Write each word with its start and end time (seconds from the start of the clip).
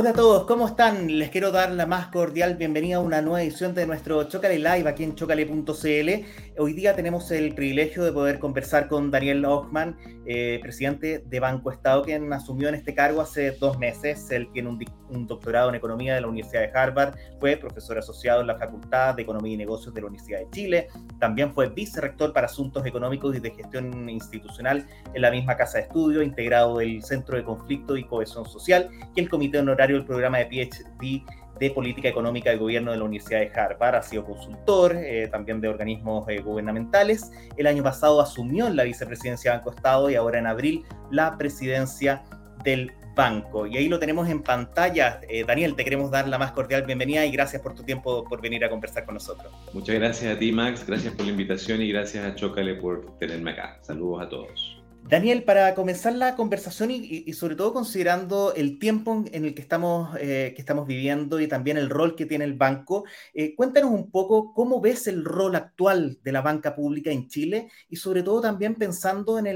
Hola 0.00 0.10
a 0.10 0.12
todos, 0.12 0.44
¿cómo 0.44 0.68
están? 0.68 1.18
Les 1.18 1.28
quiero 1.28 1.50
dar 1.50 1.72
la 1.72 1.84
más 1.84 2.06
cordial 2.06 2.54
bienvenida 2.54 2.98
a 2.98 3.00
una 3.00 3.20
nueva 3.20 3.42
edición 3.42 3.74
de 3.74 3.84
nuestro 3.84 4.22
Chocale 4.28 4.56
Live 4.56 4.88
aquí 4.88 5.02
en 5.02 5.16
chocale.cl. 5.16 6.24
Hoy 6.56 6.72
día 6.72 6.94
tenemos 6.94 7.32
el 7.32 7.52
privilegio 7.52 8.04
de 8.04 8.12
poder 8.12 8.38
conversar 8.38 8.86
con 8.86 9.10
Daniel 9.10 9.44
Hochman, 9.44 9.96
eh, 10.24 10.60
presidente 10.62 11.24
de 11.26 11.40
Banco 11.40 11.72
Estado, 11.72 12.02
quien 12.04 12.32
asumió 12.32 12.68
en 12.68 12.76
este 12.76 12.94
cargo 12.94 13.20
hace 13.20 13.50
dos 13.50 13.76
meses. 13.80 14.30
Él 14.30 14.48
tiene 14.52 14.68
un, 14.68 14.84
un, 15.10 15.26
doctorado 15.26 15.68
en 15.68 15.74
Economía 15.74 16.14
de 16.14 16.20
la 16.20 16.28
Universidad 16.28 16.60
de 16.60 16.78
Harvard, 16.78 17.16
fue 17.40 17.56
profesor 17.56 17.98
asociado 17.98 18.42
en 18.42 18.46
la 18.46 18.56
Facultad 18.56 19.16
de 19.16 19.22
Economía 19.22 19.54
y 19.54 19.56
Negocios 19.56 19.92
de 19.94 20.00
la 20.00 20.06
Universidad 20.06 20.38
de 20.38 20.50
Chile, 20.50 20.88
también 21.18 21.52
fue 21.52 21.70
vicerrector 21.70 22.32
para 22.32 22.46
Asuntos 22.46 22.86
Económicos 22.86 23.34
y 23.34 23.40
de 23.40 23.50
Gestión 23.50 24.08
Institucional 24.08 24.86
en 25.12 25.22
la 25.22 25.32
misma 25.32 25.56
Casa 25.56 25.78
de 25.78 25.84
Estudio, 25.84 26.22
integrado 26.22 26.78
del 26.78 27.02
Centro 27.02 27.36
de 27.36 27.42
Conflicto 27.42 27.96
y 27.96 28.04
Cohesión 28.04 28.46
Social 28.46 28.90
y 29.16 29.20
el 29.20 29.28
Comité 29.28 29.58
Honorario 29.58 29.87
del 29.96 30.04
programa 30.04 30.38
de 30.38 30.46
PhD 30.46 31.24
de 31.58 31.70
Política 31.70 32.08
Económica 32.08 32.50
del 32.50 32.58
Gobierno 32.58 32.92
de 32.92 32.98
la 32.98 33.04
Universidad 33.04 33.40
de 33.40 33.50
Harvard. 33.54 33.96
Ha 33.96 34.02
sido 34.02 34.24
consultor 34.24 34.96
eh, 34.96 35.28
también 35.30 35.60
de 35.60 35.68
organismos 35.68 36.28
eh, 36.28 36.40
gubernamentales. 36.40 37.30
El 37.56 37.66
año 37.66 37.82
pasado 37.82 38.20
asumió 38.20 38.68
la 38.70 38.84
vicepresidencia 38.84 39.50
de 39.50 39.58
Banco 39.58 39.70
Estado 39.70 40.10
y 40.10 40.14
ahora 40.14 40.38
en 40.38 40.46
abril 40.46 40.84
la 41.10 41.36
presidencia 41.36 42.22
del 42.64 42.92
banco. 43.16 43.66
Y 43.66 43.76
ahí 43.76 43.88
lo 43.88 43.98
tenemos 43.98 44.28
en 44.28 44.42
pantalla. 44.42 45.20
Eh, 45.28 45.44
Daniel, 45.44 45.74
te 45.74 45.84
queremos 45.84 46.10
dar 46.10 46.28
la 46.28 46.38
más 46.38 46.52
cordial 46.52 46.84
bienvenida 46.84 47.26
y 47.26 47.32
gracias 47.32 47.60
por 47.60 47.74
tu 47.74 47.82
tiempo 47.82 48.24
por 48.24 48.40
venir 48.40 48.64
a 48.64 48.70
conversar 48.70 49.04
con 49.04 49.14
nosotros. 49.14 49.52
Muchas 49.72 49.96
gracias 49.96 50.36
a 50.36 50.38
ti, 50.38 50.52
Max. 50.52 50.86
Gracias 50.86 51.12
por 51.14 51.26
la 51.26 51.32
invitación 51.32 51.82
y 51.82 51.88
gracias 51.88 52.24
a 52.24 52.34
Chocale 52.36 52.74
por 52.74 53.18
tenerme 53.18 53.50
acá. 53.50 53.78
Saludos 53.82 54.22
a 54.22 54.28
todos. 54.28 54.77
Daniel, 55.08 55.42
para 55.42 55.74
comenzar 55.74 56.14
la 56.14 56.36
conversación 56.36 56.90
y, 56.90 57.32
sobre 57.32 57.56
todo 57.56 57.72
considerando 57.72 58.52
el 58.54 58.78
tiempo 58.78 59.24
en 59.32 59.46
el 59.46 59.54
que 59.54 59.62
estamos, 59.62 60.14
eh, 60.20 60.52
que 60.54 60.60
estamos 60.60 60.86
viviendo 60.86 61.40
y 61.40 61.48
también 61.48 61.78
el 61.78 61.88
rol 61.88 62.14
que 62.14 62.26
tiene 62.26 62.44
el 62.44 62.52
banco, 62.52 63.04
eh, 63.32 63.54
cuéntanos 63.54 63.90
un 63.90 64.10
poco 64.10 64.52
cómo 64.52 64.82
ves 64.82 65.06
el 65.06 65.24
rol 65.24 65.56
actual 65.56 66.18
de 66.22 66.32
la 66.32 66.42
banca 66.42 66.74
pública 66.74 67.10
en 67.10 67.26
Chile 67.26 67.70
y 67.88 67.96
sobre 67.96 68.22
todo 68.22 68.42
también 68.42 68.74
pensando 68.74 69.38
en, 69.38 69.46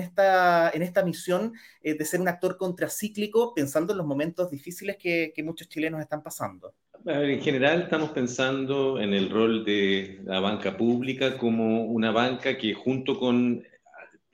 esta, 0.00 0.70
en 0.70 0.82
esta 0.82 1.04
misión 1.04 1.52
eh, 1.82 1.92
de 1.92 2.04
ser 2.06 2.22
un 2.22 2.28
actor 2.28 2.56
contracíclico, 2.56 3.52
pensando 3.54 3.92
en 3.92 3.98
los 3.98 4.06
momentos 4.06 4.50
difíciles 4.50 4.96
que, 4.96 5.30
que 5.36 5.42
muchos 5.42 5.68
chilenos 5.68 6.00
están 6.00 6.22
pasando. 6.22 6.72
En 7.04 7.40
general 7.42 7.82
estamos 7.82 8.10
pensando 8.10 8.98
en 8.98 9.12
el 9.12 9.28
rol 9.28 9.62
de 9.62 10.20
la 10.24 10.40
banca 10.40 10.76
pública 10.76 11.36
como 11.36 11.84
una 11.84 12.10
banca 12.10 12.56
que 12.56 12.72
junto 12.72 13.20
con 13.20 13.62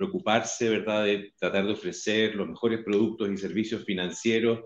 preocuparse, 0.03 0.69
¿verdad?, 0.69 1.05
de 1.05 1.33
tratar 1.39 1.65
de 1.65 1.73
ofrecer 1.73 2.35
los 2.35 2.49
mejores 2.49 2.81
productos 2.85 3.31
y 3.31 3.37
servicios 3.37 3.85
financieros 3.85 4.61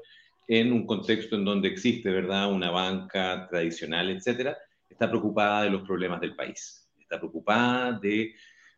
en 0.48 0.72
un 0.72 0.86
contexto 0.86 1.36
en 1.36 1.44
donde 1.44 1.68
existe, 1.68 2.10
¿verdad?, 2.10 2.50
una 2.50 2.70
banca 2.70 3.46
tradicional, 3.50 4.08
etcétera, 4.10 4.56
está 4.88 5.10
preocupada 5.10 5.64
de 5.64 5.70
los 5.70 5.82
problemas 5.82 6.20
del 6.22 6.34
país. 6.34 6.88
Está 6.98 7.18
preocupada 7.18 7.98
de 8.00 8.34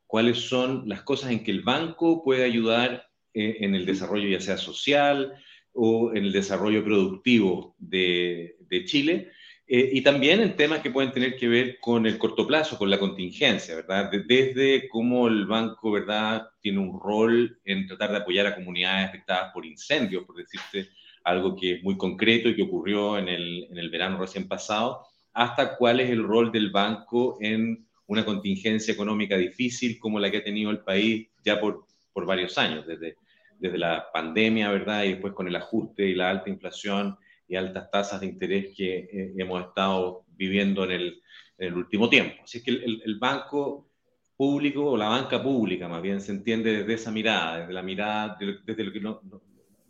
cuáles 0.07 0.39
son 0.39 0.89
las 0.89 1.03
cosas 1.03 1.31
en 1.31 1.45
que 1.45 1.53
el 1.53 1.63
banco 1.63 2.25
puede 2.25 2.45
ayudar 2.45 3.07
eh, 3.35 3.59
en 3.61 3.77
el 3.77 3.87
desarrollo, 3.87 4.29
ya 4.29 4.41
sea 4.41 4.57
social 4.57 5.35
o 5.73 6.11
en 6.11 6.25
el 6.25 6.33
desarrollo 6.33 6.83
productivo 6.83 7.77
de, 7.79 8.57
de 8.69 8.85
Chile, 8.85 9.31
eh, 9.71 9.91
y 9.93 10.01
también 10.01 10.41
en 10.41 10.57
temas 10.57 10.81
que 10.81 10.91
pueden 10.91 11.13
tener 11.13 11.37
que 11.37 11.47
ver 11.47 11.79
con 11.79 12.07
el 12.07 12.17
corto 12.17 12.47
plazo, 12.47 12.79
con 12.79 12.89
la 12.89 12.99
contingencia, 12.99 13.75
¿verdad? 13.75 14.11
Desde 14.27 14.89
cómo 14.89 15.29
el 15.29 15.45
banco, 15.45 15.91
¿verdad?, 15.91 16.49
tiene 16.63 16.79
un 16.79 16.99
rol 16.99 17.61
en 17.67 17.87
tratar 17.87 18.11
de 18.13 18.17
apoyar 18.17 18.47
a 18.47 18.55
comunidades 18.55 19.11
afectadas 19.11 19.53
por 19.53 19.67
incendios, 19.67 20.25
por 20.25 20.37
decirte 20.37 20.89
algo 21.23 21.55
que 21.55 21.75
es 21.75 21.83
muy 21.83 21.99
concreto 21.99 22.49
y 22.49 22.57
que 22.57 22.63
ocurrió 22.63 23.19
en 23.19 23.29
el, 23.29 23.69
en 23.71 23.77
el 23.77 23.91
verano 23.91 24.19
recién 24.19 24.49
pasado, 24.49 25.05
hasta 25.35 25.77
cuál 25.77 26.01
es 26.01 26.09
el 26.09 26.23
rol 26.23 26.51
del 26.51 26.71
banco 26.71 27.37
en 27.43 27.87
una 28.07 28.25
contingencia 28.25 28.95
económica 28.95 29.37
difícil 29.37 29.99
como 29.99 30.19
la 30.19 30.31
que 30.31 30.39
ha 30.39 30.45
tenido 30.45 30.71
el 30.71 30.79
país 30.79 31.29
ya 31.45 31.61
por, 31.61 31.85
por 32.15 32.25
varios 32.25 32.57
años, 32.57 32.87
desde, 32.87 33.17
desde 33.59 33.77
la 33.77 34.11
pandemia, 34.15 34.71
¿verdad? 34.71 35.05
Y 35.05 35.11
después 35.11 35.35
con 35.35 35.47
el 35.47 35.57
ajuste 35.57 36.07
y 36.07 36.15
la 36.15 36.31
alta 36.31 36.49
inflación 36.49 37.19
y 37.49 37.57
altas 37.57 37.91
tasas 37.91 38.21
de 38.21 38.27
interés 38.27 38.75
que 38.77 38.99
eh, 38.99 39.33
hemos 39.39 39.65
estado 39.65 40.25
viviendo 40.29 40.85
en 40.85 40.91
el, 40.91 41.23
en 41.57 41.69
el, 41.69 41.75
último 41.75 42.09
tiempo. 42.09 42.43
Así 42.45 42.63
que 42.63 42.71
el, 42.71 43.03
el, 43.05 43.19
banco 43.19 43.89
público 44.37 44.93
o 44.93 44.97
la 44.97 45.09
banca 45.09 45.43
pública 45.43 45.89
más 45.89 46.03
bien 46.03 46.21
se 46.21 46.33
entiende 46.33 46.79
desde 46.79 46.95
esa 46.95 47.11
mirada, 47.11 47.61
desde 47.61 47.73
la 47.73 47.83
mirada, 47.83 48.39
desde 48.65 48.85
lo 48.85 48.93
que 48.93 49.01
no, 49.01 49.21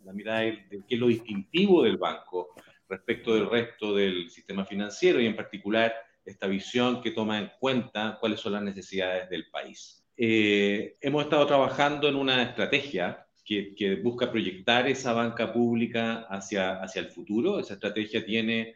la 0.03 0.13
mirada 0.13 0.39
de, 0.39 0.83
qué 0.87 0.95
es 0.95 0.99
lo 0.99 1.07
distintivo 1.07 1.83
del 1.83 1.97
banco 1.97 2.49
respecto 2.87 3.35
del 3.35 3.49
resto 3.49 3.93
del 3.93 4.29
sistema 4.31 4.65
financiero 4.65 5.21
y 5.21 5.27
en 5.27 5.35
particular 5.35 5.93
esta 6.25 6.47
visión 6.47 7.01
que 7.01 7.11
toma 7.11 7.37
en 7.37 7.51
cuenta 7.59 8.17
cuáles 8.19 8.39
son 8.39 8.53
las 8.53 8.63
necesidades 8.63 9.29
del 9.29 9.49
país. 9.49 10.03
Eh, 10.17 10.97
hemos 10.99 11.23
estado 11.23 11.45
trabajando 11.45 12.07
en 12.09 12.15
una 12.15 12.41
estrategia 12.41 13.25
que, 13.49 13.95
busca 14.03 14.31
proyectar 14.31 14.87
esa 14.87 15.13
banca 15.13 15.51
pública 15.51 16.27
hacia, 16.29 16.81
hacia 16.81 17.01
el 17.01 17.07
futuro. 17.07 17.59
Esa 17.59 17.73
estrategia 17.73 18.23
tiene 18.23 18.75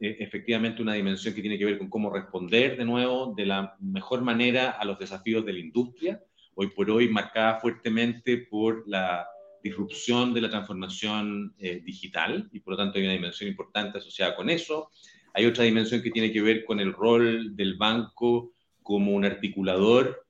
eh, 0.00 0.16
efectivamente 0.20 0.80
una 0.80 0.94
dimensión 0.94 1.34
que 1.34 1.40
tiene 1.40 1.58
que 1.58 1.64
ver 1.64 1.78
con 1.78 1.90
cómo 1.90 2.08
responder 2.08 2.76
de 2.76 2.84
nuevo 2.84 3.34
de 3.36 3.46
la 3.46 3.76
mejor 3.80 4.22
manera 4.22 4.70
a 4.70 4.84
los 4.84 4.98
desafíos 4.98 5.44
de 5.44 5.54
la 5.54 5.58
industria, 5.58 6.22
hoy 6.54 6.68
por 6.68 6.88
hoy 6.90 7.08
marcada 7.08 7.58
fuertemente 7.58 8.46
por 8.48 8.84
la 8.86 9.26
disrupción 9.62 10.34
de 10.34 10.40
la 10.40 10.50
transformación 10.50 11.54
eh, 11.58 11.80
digital 11.84 12.48
y 12.52 12.60
por 12.60 12.72
lo 12.72 12.78
tanto 12.78 12.98
hay 12.98 13.04
una 13.04 13.14
dimensión 13.14 13.50
importante 13.50 13.98
asociada 13.98 14.36
con 14.36 14.50
eso. 14.50 14.90
Hay 15.34 15.46
otra 15.46 15.64
dimensión 15.64 16.00
que 16.00 16.10
tiene 16.10 16.32
que 16.32 16.42
ver 16.42 16.64
con 16.64 16.78
el 16.78 16.92
rol 16.92 17.56
del 17.56 17.74
banco 17.74 18.52
como 18.82 19.12
un 19.12 19.24
articulador 19.24 20.21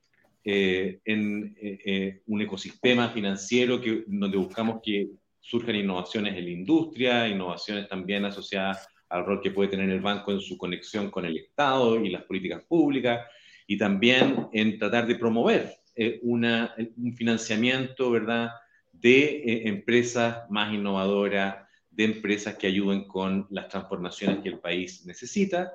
eh, 0.45 1.01
en 1.05 1.55
eh, 1.61 1.79
eh, 1.85 2.23
un 2.27 2.43
ecosistema 2.43 3.11
financiero 3.11 3.81
que, 3.81 4.03
donde 4.09 4.37
buscamos 4.37 4.81
que 4.83 5.09
surjan 5.41 5.77
innovaciones 5.77 6.37
en 6.37 6.45
la 6.45 6.51
industria, 6.51 7.29
innovaciones 7.29 7.89
también 7.89 8.25
asociadas 8.25 8.89
al 9.09 9.25
rol 9.25 9.41
que 9.41 9.53
puede 9.53 9.71
tener 9.71 9.89
el 9.89 10.01
banco 10.01 10.33
en 10.33 10.41
su 10.41 10.59
conexión 10.59 11.11
con 11.11 11.27
el 11.27 11.37
Estado 11.37 12.05
y 12.05 12.11
las 12.11 12.25
políticas 12.25 12.65
públicas, 12.65 13.25
y 13.69 13.79
también 13.79 14.49
en 14.53 14.79
tratar 14.79 15.07
de 15.07 15.15
promover 15.15 15.77
una, 16.23 16.75
un 16.97 17.15
financiamiento, 17.15 18.11
¿verdad?, 18.11 18.51
de 18.91 19.69
empresas 19.69 20.51
más 20.51 20.73
innovadoras, 20.73 21.57
de 21.91 22.05
empresas 22.05 22.57
que 22.57 22.67
ayuden 22.67 23.05
con 23.05 23.47
las 23.51 23.69
transformaciones 23.69 24.39
que 24.39 24.49
el 24.49 24.59
país 24.59 25.05
necesita 25.05 25.73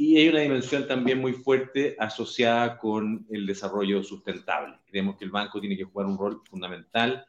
y 0.00 0.16
hay 0.16 0.30
una 0.30 0.40
dimensión 0.40 0.88
también 0.88 1.20
muy 1.20 1.34
fuerte 1.34 1.94
asociada 1.98 2.78
con 2.78 3.26
el 3.30 3.44
desarrollo 3.44 4.02
sustentable. 4.02 4.78
Creemos 4.86 5.18
que 5.18 5.26
el 5.26 5.30
banco 5.30 5.60
tiene 5.60 5.76
que 5.76 5.84
jugar 5.84 6.06
un 6.06 6.16
rol 6.16 6.40
fundamental 6.48 7.26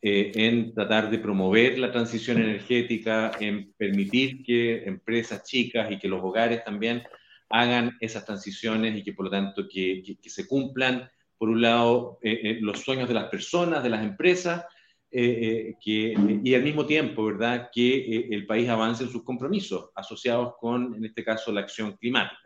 eh, 0.00 0.30
en 0.36 0.72
tratar 0.72 1.10
de 1.10 1.18
promover 1.18 1.80
la 1.80 1.90
transición 1.90 2.40
energética, 2.40 3.32
en 3.40 3.72
permitir 3.72 4.44
que 4.44 4.84
empresas 4.84 5.42
chicas 5.42 5.90
y 5.90 5.98
que 5.98 6.06
los 6.06 6.22
hogares 6.22 6.62
también 6.62 7.02
hagan 7.50 7.96
esas 7.98 8.24
transiciones 8.24 8.96
y 8.96 9.02
que 9.02 9.14
por 9.14 9.24
lo 9.24 9.30
tanto 9.32 9.66
que, 9.68 10.04
se 10.22 10.46
cumplan, 10.46 11.10
por 11.36 11.48
un 11.48 11.60
lado, 11.60 12.20
eh, 12.22 12.38
eh, 12.44 12.58
los 12.60 12.82
sueños 12.82 13.08
de 13.08 13.14
las 13.14 13.30
personas, 13.30 13.82
de 13.82 13.90
las 13.90 14.04
empresas, 14.04 14.64
eh, 15.14 15.74
que, 15.78 16.16
y 16.42 16.54
al 16.54 16.62
mismo 16.62 16.86
tiempo, 16.86 17.26
¿verdad?, 17.26 17.68
que 17.70 17.96
eh, 17.96 18.28
el 18.30 18.46
país 18.46 18.66
avance 18.66 19.04
en 19.04 19.10
sus 19.10 19.22
compromisos 19.22 19.90
asociados 19.94 20.54
con, 20.58 20.94
en 20.94 21.04
este 21.04 21.22
caso, 21.22 21.52
la 21.52 21.60
acción 21.60 21.98
climática. 21.98 22.38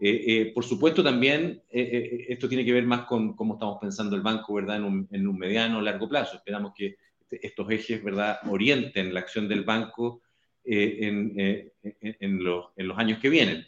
Eh, 0.00 0.52
por 0.54 0.64
supuesto, 0.64 1.04
también 1.04 1.60
esto 1.70 2.48
tiene 2.48 2.64
que 2.64 2.72
ver 2.72 2.86
más 2.86 3.02
con 3.02 3.34
cómo 3.34 3.54
estamos 3.54 3.78
pensando 3.78 4.16
el 4.16 4.22
banco, 4.22 4.54
¿verdad?, 4.54 4.76
en 4.76 4.84
un, 4.84 5.08
en 5.10 5.28
un 5.28 5.36
mediano 5.36 5.78
o 5.78 5.82
largo 5.82 6.08
plazo. 6.08 6.36
Esperamos 6.36 6.72
que 6.74 6.96
este, 7.20 7.46
estos 7.46 7.70
ejes, 7.70 8.02
¿verdad?, 8.02 8.38
orienten 8.48 9.12
la 9.12 9.20
acción 9.20 9.46
del 9.46 9.64
banco 9.64 10.22
en, 10.64 11.38
en, 11.38 12.42
los, 12.42 12.68
en, 12.76 12.88
los, 12.88 12.98
años 12.98 13.18
que 13.18 13.28
vienen. 13.28 13.66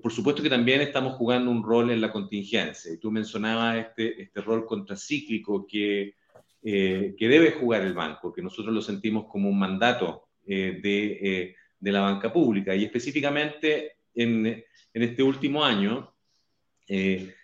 por 0.00 0.12
supuesto 0.12 0.44
que 0.44 0.50
también 0.50 0.80
estamos 0.80 1.14
jugando 1.14 1.50
un 1.50 1.64
rol 1.64 1.90
en 1.90 2.00
la 2.00 2.12
contingencia. 2.12 2.92
Tú 3.00 3.10
mencionabas 3.10 3.78
este, 3.78 4.22
este 4.22 4.40
rol 4.42 4.64
contracíclico 4.64 5.66
que 5.66 6.19
eh, 6.62 7.14
que 7.18 7.28
debe 7.28 7.52
jugar 7.52 7.82
el 7.82 7.94
banco, 7.94 8.32
que 8.32 8.42
nosotros 8.42 8.74
lo 8.74 8.82
sentimos 8.82 9.26
como 9.30 9.48
un 9.48 9.58
mandato 9.58 10.28
eh, 10.46 10.78
de, 10.82 11.18
eh, 11.22 11.56
de, 11.78 11.92
la 11.92 12.00
banca 12.02 12.32
pública. 12.32 12.74
Y 12.74 12.84
específicamente 12.84 13.96
en, 14.14 14.46
en 14.46 15.02
este 15.02 15.22
último 15.22 15.64
año, 15.64 16.14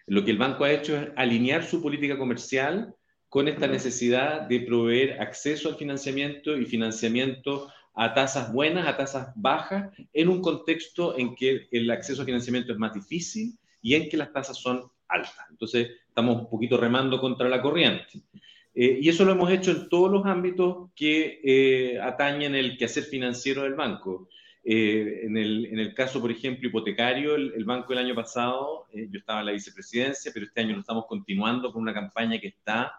lo 0.06 0.24
que 0.24 0.30
el 0.32 0.38
banco 0.38 0.64
ha 0.64 0.72
hecho 0.72 0.96
es 0.96 1.08
alinear 1.14 1.64
su 1.64 1.80
política 1.80 2.18
comercial 2.18 2.94
con 3.28 3.46
esta 3.46 3.68
necesidad 3.68 4.42
de 4.42 4.60
proveer 4.60 5.20
acceso 5.20 5.68
al 5.68 5.76
financiamiento 5.76 6.56
y 6.56 6.64
financiamiento 6.64 7.72
a 7.94 8.12
tasas 8.12 8.52
buenas, 8.52 8.86
a 8.86 8.96
tasas 8.96 9.28
bajas, 9.36 9.90
en 10.12 10.28
un 10.28 10.42
contexto 10.42 11.16
en 11.16 11.34
que 11.34 11.68
el 11.70 11.90
acceso 11.90 12.20
al 12.22 12.26
financiamiento 12.26 12.72
es 12.72 12.78
más 12.78 12.92
difícil 12.92 13.56
y 13.80 13.94
en 13.94 14.08
que 14.08 14.16
las 14.16 14.32
tasas 14.32 14.58
son 14.58 14.90
altas. 15.08 15.46
Entonces, 15.50 15.90
estamos 16.08 16.42
un 16.42 16.50
poquito 16.50 16.76
remando 16.76 17.20
contra 17.20 17.48
la 17.48 17.62
corriente. 17.62 18.20
Y 18.78 19.08
eso 19.08 19.24
lo 19.24 19.32
hemos 19.32 19.50
hecho 19.50 19.70
en 19.70 19.88
todos 19.88 20.12
los 20.12 20.26
ámbitos 20.26 20.90
que 20.94 21.98
atañen 22.02 22.54
el 22.54 22.76
quehacer 22.76 23.04
financiero 23.04 23.62
del 23.62 23.74
banco. 23.74 24.28
en, 24.64 25.36
el, 25.36 25.94
caso, 25.94 26.20
por 26.20 26.30
ejemplo, 26.30 26.68
hipotecario, 26.68 27.36
el, 27.36 27.64
banco 27.64 27.94
el 27.94 28.00
año 28.00 28.14
pasado, 28.14 28.86
yo 28.92 29.18
estaba 29.18 29.40
en 29.40 29.46
la 29.46 29.52
vicepresidencia, 29.52 30.30
pero 30.34 30.44
este 30.44 30.60
año 30.60 30.74
lo 30.74 30.80
estamos 30.80 31.06
continuando 31.06 31.72
con 31.72 31.80
una 31.80 31.94
campaña 31.94 32.38
que 32.38 32.48
está 32.48 32.92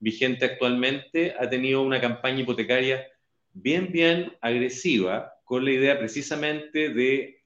vigente 0.00 0.46
actualmente, 0.46 1.34
ha 1.38 1.48
tenido 1.48 1.82
una 1.82 2.00
campaña 2.00 2.40
hipotecaria 2.40 3.06
bien, 3.52 3.92
bien 3.92 4.32
agresiva, 4.40 5.34
con 5.44 5.64
la 5.64 5.72
idea 5.72 5.98
precisamente 5.98 6.88
de 6.88 7.42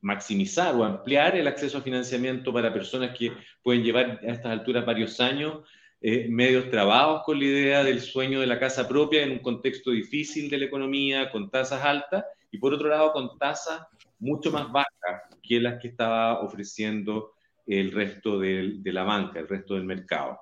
maximizar 0.00 0.74
o 0.74 0.84
ampliar 0.84 1.36
el 1.36 1.46
acceso 1.46 1.78
a 1.78 1.82
financiamiento 1.82 2.52
para 2.52 2.72
personas 2.72 3.16
que 3.16 3.32
pueden 3.62 3.82
llevar 3.82 4.20
a 4.22 4.32
estas 4.32 4.52
alturas 4.52 4.84
varios 4.84 5.20
años, 5.20 5.60
eh, 6.02 6.28
medios 6.30 6.70
trabados 6.70 7.22
con 7.24 7.38
la 7.38 7.44
idea 7.44 7.84
del 7.84 8.00
sueño 8.00 8.40
de 8.40 8.46
la 8.46 8.58
casa 8.58 8.88
propia 8.88 9.22
en 9.22 9.32
un 9.32 9.40
contexto 9.40 9.90
difícil 9.90 10.48
de 10.48 10.56
la 10.56 10.64
economía, 10.64 11.30
con 11.30 11.50
tasas 11.50 11.84
altas, 11.84 12.24
y 12.50 12.56
por 12.56 12.72
otro 12.72 12.88
lado 12.88 13.12
con 13.12 13.38
tasas 13.38 13.82
mucho 14.18 14.50
más 14.50 14.72
bajas 14.72 15.22
que 15.42 15.60
las 15.60 15.78
que 15.78 15.88
estaba 15.88 16.40
ofreciendo 16.40 17.32
el 17.66 17.92
resto 17.92 18.38
de, 18.38 18.80
la 18.84 19.04
banca, 19.04 19.40
el 19.40 19.48
resto 19.48 19.74
del 19.74 19.84
mercado. 19.84 20.38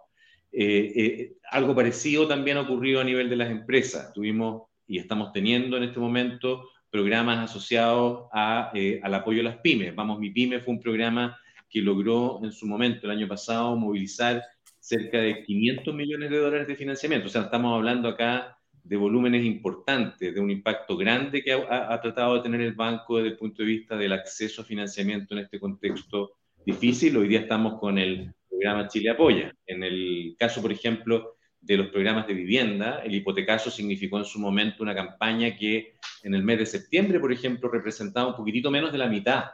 Eh, 0.52 0.92
eh, 0.94 1.32
algo 1.50 1.74
parecido 1.74 2.28
también 2.28 2.56
ha 2.56 2.62
ocurrido 2.62 3.00
a 3.00 3.04
nivel 3.04 3.28
de 3.28 3.36
las 3.36 3.50
empresas. 3.50 4.12
Tuvimos 4.12 4.68
y 4.86 4.98
estamos 4.98 5.32
teniendo 5.32 5.76
en 5.76 5.82
este 5.82 5.98
momento 5.98 6.68
programas 6.88 7.50
asociados 7.50 8.28
a, 8.32 8.70
al 9.02 9.14
apoyo 9.14 9.40
a 9.40 9.44
las 9.44 9.56
pymes. 9.58 9.94
Vamos, 9.94 10.20
mi 10.20 10.30
pyme 10.30 10.60
fue 10.60 10.74
un 10.74 10.80
programa 10.80 11.36
que 11.68 11.82
logró 11.82 12.40
en 12.42 12.52
su 12.52 12.66
momento, 12.66 13.06
el 13.06 13.10
año 13.10 13.28
pasado, 13.28 13.76
movilizar 13.76 14.42
cerca 14.88 15.18
de 15.18 15.44
500 15.44 15.94
millones 15.94 16.30
de 16.30 16.38
dólares 16.38 16.66
de 16.66 16.74
financiamiento. 16.74 17.26
O 17.26 17.30
sea, 17.30 17.42
estamos 17.42 17.76
hablando 17.76 18.08
acá 18.08 18.56
de 18.82 18.96
volúmenes 18.96 19.44
importantes, 19.44 20.34
de 20.34 20.40
un 20.40 20.50
impacto 20.50 20.96
grande 20.96 21.42
que 21.42 21.52
ha, 21.52 21.92
ha, 21.92 22.00
tratado 22.00 22.36
de 22.36 22.40
tener 22.40 22.62
el 22.62 22.72
banco 22.72 23.18
desde 23.18 23.30
el 23.30 23.36
punto 23.36 23.62
de 23.62 23.68
vista 23.68 23.96
del 23.98 24.14
acceso 24.14 24.62
a 24.62 24.64
financiamiento 24.64 25.34
en 25.34 25.40
este 25.40 25.60
contexto 25.60 26.32
difícil. 26.64 27.18
Hoy 27.18 27.28
día 27.28 27.40
estamos 27.40 27.78
con 27.78 27.98
el 27.98 28.32
programa 28.48 28.88
Chile 28.88 29.10
Apoya. 29.10 29.54
En 29.66 29.82
el 29.84 30.34
caso, 30.38 30.62
por 30.62 30.72
ejemplo, 30.72 31.36
de 31.60 31.76
los 31.76 31.88
programas 31.88 32.26
de 32.26 32.32
vivienda, 32.32 33.02
el 33.04 33.14
hipotecaso 33.14 33.70
significó 33.70 34.16
en 34.16 34.24
su 34.24 34.38
momento 34.38 34.82
una 34.82 34.94
campaña 34.94 35.54
que 35.54 35.96
en 36.22 36.34
el 36.34 36.42
mes 36.42 36.60
de 36.60 36.66
septiembre, 36.66 37.20
por 37.20 37.30
ejemplo, 37.30 37.68
representaba 37.68 38.28
un 38.28 38.36
poquitito 38.36 38.70
menos 38.70 38.90
de 38.90 38.98
la 38.98 39.06
mitad 39.06 39.44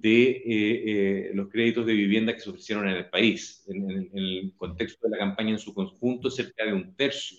de 0.00 0.30
eh, 0.30 0.42
eh, 0.46 1.30
los 1.34 1.48
créditos 1.48 1.86
de 1.86 1.94
vivienda 1.94 2.34
que 2.34 2.40
se 2.40 2.50
ofrecieron 2.50 2.88
en 2.88 2.96
el 2.96 3.08
país. 3.08 3.64
En, 3.68 4.10
el 4.12 4.52
contexto 4.56 5.06
de 5.06 5.12
la 5.12 5.18
campaña 5.18 5.50
en 5.50 5.58
su 5.58 5.72
conjunto, 5.72 6.30
cerca 6.30 6.64
de 6.64 6.72
un 6.72 6.94
tercio 6.94 7.38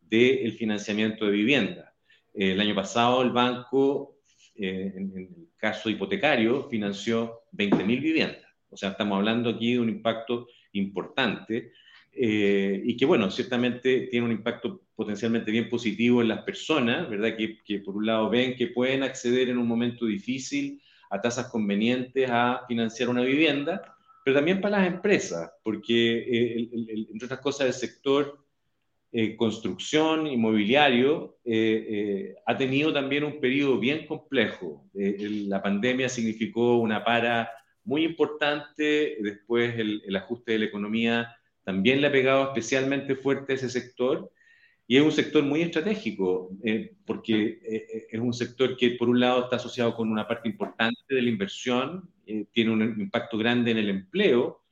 del 0.00 0.52
financiamiento 0.52 1.24
de 1.24 1.32
vivienda. 1.32 1.94
el 2.34 2.60
año 2.60 2.74
pasado 2.74 3.22
el 3.22 3.30
banco, 3.30 4.18
eh, 4.56 4.92
en, 4.96 5.12
en, 5.16 5.18
el 5.18 5.48
caso 5.56 5.88
hipotecario, 5.88 6.68
financió 6.68 7.42
20.000 7.52 7.86
viviendas. 8.00 8.44
O 8.70 8.76
sea, 8.76 8.90
estamos 8.90 9.16
hablando 9.16 9.50
aquí 9.50 9.74
de 9.74 9.80
un 9.80 9.88
impacto 9.88 10.48
importante 10.72 11.72
eh, 12.16 12.80
y 12.84 12.96
que, 12.96 13.06
bueno, 13.06 13.30
ciertamente 13.30 14.08
tiene 14.10 14.26
un 14.26 14.32
impacto 14.32 14.82
potencialmente 14.94 15.50
bien 15.50 15.68
positivo 15.68 16.22
en 16.22 16.28
las 16.28 16.42
personas, 16.42 17.08
¿verdad? 17.08 17.36
Que, 17.36 17.62
que, 17.64 17.80
por 17.80 17.96
un 17.96 18.06
lado 18.06 18.30
ven 18.30 18.56
que 18.56 18.68
pueden 18.68 19.02
acceder 19.02 19.48
en 19.48 19.58
un 19.58 19.66
momento 19.66 20.06
difícil 20.06 20.80
a 21.10 21.20
tasas 21.20 21.48
convenientes 21.48 22.28
a 22.30 22.62
financiar 22.66 23.08
una 23.08 23.22
vivienda, 23.22 23.96
pero 24.24 24.36
también 24.36 24.60
para 24.60 24.78
las 24.78 24.86
empresas, 24.86 25.50
porque, 25.62 26.18
eh, 26.18 26.70
entre 27.12 27.26
otras 27.26 27.40
cosas, 27.40 27.66
el 27.66 27.72
sector 27.74 28.38
eh, 29.12 29.36
construcción 29.36 30.26
inmobiliario 30.26 31.38
ha 32.46 32.56
tenido 32.56 32.92
también 32.92 33.22
un 33.22 33.38
periodo 33.40 33.78
bien 33.78 34.06
complejo. 34.06 34.88
la 34.92 35.62
pandemia 35.62 36.08
significó 36.08 36.78
una 36.78 37.04
para 37.04 37.48
muy 37.84 38.04
importante. 38.04 39.16
Después 39.20 39.78
el, 39.78 40.16
ajuste 40.16 40.52
de 40.52 40.58
la 40.58 40.64
economía 40.64 41.36
también 41.64 42.00
le 42.00 42.08
ha 42.08 42.12
pegado 42.12 42.44
especialmente 42.44 43.14
fuerte 43.14 43.52
a 43.52 43.56
ese 43.56 43.70
sector. 43.70 44.30
Y 44.86 44.96
es 44.96 45.02
un 45.02 45.12
sector 45.12 45.42
muy 45.42 45.62
estratégico, 45.62 46.50
eh, 46.62 46.94
porque 47.06 47.34
eh, 47.34 47.86
eh, 47.92 48.06
es 48.10 48.20
un 48.20 48.34
sector 48.34 48.76
que 48.76 48.90
por 48.92 49.08
un 49.08 49.18
lado 49.18 49.44
está 49.44 49.56
asociado 49.56 49.94
con 49.94 50.10
una 50.10 50.28
parte 50.28 50.48
importante 50.48 51.02
de 51.08 51.22
la 51.22 51.28
inversión, 51.28 52.10
tiene 52.52 52.70
un 52.70 52.82
impacto 53.00 53.36
grande 53.36 53.70
en 53.70 53.78
el 53.78 53.90
empleo, 53.90 54.64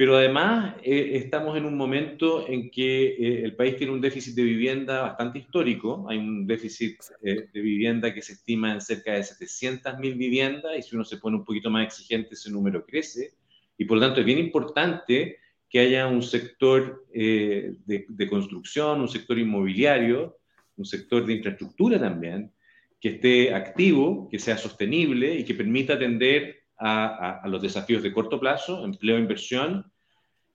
pero 0.00 0.16
además 0.16 0.76
eh, 0.82 1.10
estamos 1.16 1.58
en 1.58 1.66
un 1.66 1.76
momento 1.76 2.48
en 2.48 2.70
que 2.70 3.08
eh, 3.08 3.44
el 3.44 3.54
país 3.54 3.76
tiene 3.76 3.92
un 3.92 4.00
déficit 4.00 4.34
de 4.34 4.44
vivienda 4.44 5.02
bastante 5.02 5.40
histórico. 5.40 6.06
Hay 6.08 6.16
un 6.16 6.46
déficit 6.46 6.96
eh, 7.22 7.50
de 7.52 7.60
vivienda 7.60 8.14
que 8.14 8.22
se 8.22 8.32
estima 8.32 8.72
en 8.72 8.80
cerca 8.80 9.12
de 9.12 9.20
700.000 9.20 10.16
viviendas 10.16 10.78
y 10.78 10.80
si 10.80 10.96
uno 10.96 11.04
se 11.04 11.18
pone 11.18 11.36
un 11.36 11.44
poquito 11.44 11.68
más 11.68 11.84
exigente 11.84 12.32
ese 12.32 12.50
número 12.50 12.86
crece. 12.86 13.34
Y 13.76 13.84
por 13.84 13.98
lo 13.98 14.06
tanto 14.06 14.20
es 14.20 14.24
bien 14.24 14.38
importante 14.38 15.36
que 15.70 15.78
haya 15.78 16.08
un 16.08 16.22
sector 16.22 17.06
de, 17.14 17.76
de, 17.86 18.28
construcción, 18.28 19.00
un 19.00 19.08
sector 19.08 19.38
inmobiliario, 19.38 20.38
un 20.76 20.84
sector 20.84 21.24
de 21.24 21.34
infraestructura 21.34 21.98
también, 22.00 22.52
que 23.00 23.10
esté 23.10 23.54
activo, 23.54 24.28
que 24.28 24.40
sea 24.40 24.58
sostenible 24.58 25.34
y 25.34 25.44
que 25.44 25.54
permita 25.54 25.94
atender 25.94 26.64
a, 26.76 27.46
los 27.46 27.62
desafíos 27.62 28.02
de 28.02 28.12
corto 28.12 28.40
plazo, 28.40 28.84
empleo 28.84 29.18
inversión, 29.18 29.90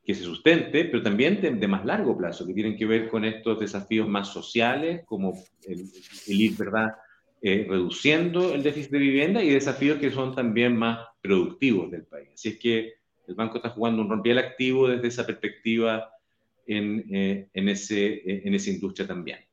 que 0.03 0.13
se 0.13 0.23
sustente, 0.23 0.85
pero 0.85 1.01
también 1.01 1.41
de, 1.41 1.67
más 1.67 1.85
largo 1.85 2.17
plazo, 2.17 2.45
que 2.45 2.53
tienen 2.53 2.75
que 2.75 2.85
ver 2.85 3.09
con 3.09 3.25
estos 3.25 3.59
desafíos 3.59 4.07
más 4.07 4.27
sociales, 4.27 5.03
como 5.06 5.33
el, 5.63 5.89
ir, 6.27 6.56
¿verdad?, 6.57 6.89
eh, 7.41 7.65
reduciendo 7.69 8.53
el 8.53 8.63
déficit 8.63 8.91
de 8.91 9.00
vivienda 9.00 9.44
y 9.44 9.50
desafíos 9.50 10.00
que 10.00 10.12
son 10.12 10.33
también 10.33 10.75
más 10.75 11.00
productivos 11.21 11.91
del 11.91 12.06
país. 12.06 12.29
Así 12.33 12.50
es 12.50 12.59
que 12.59 12.94
el 13.27 13.36
banco 13.36 13.57
está 13.57 13.69
jugando 13.69 14.01
un 14.01 14.10
rompiel 14.10 14.38
activo 14.38 14.88
desde 14.88 15.07
esa 15.07 15.25
perspectiva 15.25 16.10
en, 16.68 17.06
eh, 17.12 17.48
en, 17.54 17.69
ese, 17.69 18.13
eh, 18.13 18.42
en 18.45 18.54
esa 18.54 18.69
industria 18.69 19.07
también. 19.07 19.44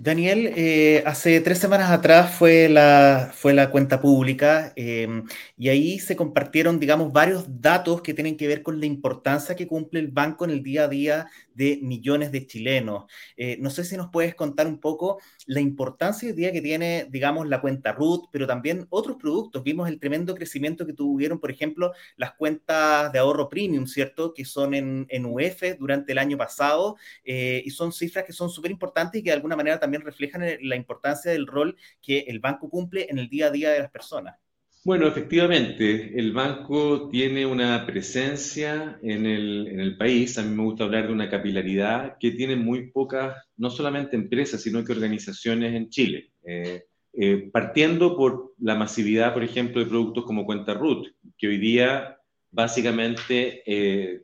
Daniel, 0.00 0.52
eh, 0.54 1.02
hace 1.06 1.40
tres 1.40 1.58
semanas 1.58 1.90
atrás 1.90 2.32
fue 2.32 2.68
la, 2.68 3.32
fue 3.34 3.52
la 3.52 3.68
cuenta 3.72 4.00
pública 4.00 4.72
em, 4.76 5.24
y 5.56 5.70
ahí 5.70 5.98
se 5.98 6.14
compartieron, 6.14 6.78
digamos, 6.78 7.12
varios 7.12 7.60
datos 7.60 8.00
que 8.00 8.14
tienen 8.14 8.36
que 8.36 8.46
ver 8.46 8.62
con 8.62 8.78
la 8.78 8.86
importancia 8.86 9.56
que 9.56 9.66
cumple 9.66 9.98
el 9.98 10.06
banco 10.12 10.44
en 10.44 10.52
el 10.52 10.62
día 10.62 10.84
a 10.84 10.88
día 10.88 11.26
de 11.52 11.80
millones 11.82 12.30
de 12.30 12.46
chilenos. 12.46 13.06
Eh, 13.36 13.56
no 13.58 13.70
sé 13.70 13.82
si 13.82 13.96
nos 13.96 14.10
puedes 14.10 14.36
contar 14.36 14.68
un 14.68 14.78
poco 14.78 15.20
la 15.46 15.58
importancia 15.60 16.28
hoy 16.28 16.34
día 16.36 16.52
que 16.52 16.62
tiene, 16.62 17.08
digamos, 17.10 17.48
la 17.48 17.60
cuenta 17.60 17.90
RUT, 17.90 18.28
pero 18.30 18.46
también 18.46 18.86
otros 18.90 19.16
productos. 19.16 19.64
Vimos 19.64 19.88
el 19.88 19.98
tremendo 19.98 20.36
crecimiento 20.36 20.86
que 20.86 20.92
tuvieron, 20.92 21.40
por 21.40 21.50
ejemplo, 21.50 21.92
las 22.16 22.34
cuentas 22.34 23.10
de 23.10 23.18
ahorro 23.18 23.48
premium, 23.48 23.88
¿cierto? 23.88 24.32
Que 24.32 24.44
son 24.44 24.74
en, 24.74 25.06
en 25.08 25.24
UF 25.24 25.76
durante 25.80 26.12
el 26.12 26.18
año 26.18 26.38
pasado 26.38 26.96
eh, 27.24 27.60
y 27.64 27.70
son 27.70 27.90
cifras 27.90 28.24
que 28.24 28.32
son 28.32 28.48
súper 28.48 28.70
importantes 28.70 29.18
y 29.18 29.24
que 29.24 29.30
de 29.30 29.36
alguna 29.36 29.56
manera 29.56 29.80
también 29.80 29.87
reflejan 29.96 30.42
la 30.62 30.76
importancia 30.76 31.32
del 31.32 31.46
rol 31.46 31.76
que 32.02 32.20
el 32.20 32.40
banco 32.40 32.68
cumple 32.68 33.06
en 33.08 33.18
el 33.18 33.28
día 33.28 33.46
a 33.46 33.50
día 33.50 33.70
de 33.70 33.80
las 33.80 33.90
personas. 33.90 34.36
Bueno, 34.84 35.06
efectivamente, 35.06 36.18
el 36.18 36.32
banco 36.32 37.08
tiene 37.10 37.44
una 37.44 37.84
presencia 37.84 38.98
en 39.02 39.26
el, 39.26 39.66
en 39.68 39.80
el, 39.80 39.96
país. 39.96 40.38
A 40.38 40.42
mí 40.42 40.54
me 40.54 40.62
gusta 40.62 40.84
hablar 40.84 41.08
de 41.08 41.12
una 41.12 41.28
capilaridad 41.28 42.16
que 42.18 42.30
tiene 42.30 42.56
muy 42.56 42.90
pocas, 42.90 43.36
no 43.56 43.70
solamente 43.70 44.16
empresas, 44.16 44.62
sino 44.62 44.84
que 44.84 44.92
organizaciones 44.92 45.74
en 45.74 45.90
Chile. 45.90 46.30
Eh, 46.44 46.84
eh, 47.12 47.50
partiendo 47.52 48.16
por 48.16 48.54
la 48.60 48.76
masividad, 48.76 49.34
por 49.34 49.42
ejemplo, 49.42 49.80
de 49.80 49.90
productos 49.90 50.24
como 50.24 50.46
Cuenta 50.46 50.74
Root, 50.74 51.08
que 51.36 51.48
hoy 51.48 51.58
día 51.58 52.16
básicamente 52.50 53.62
eh, 53.66 54.22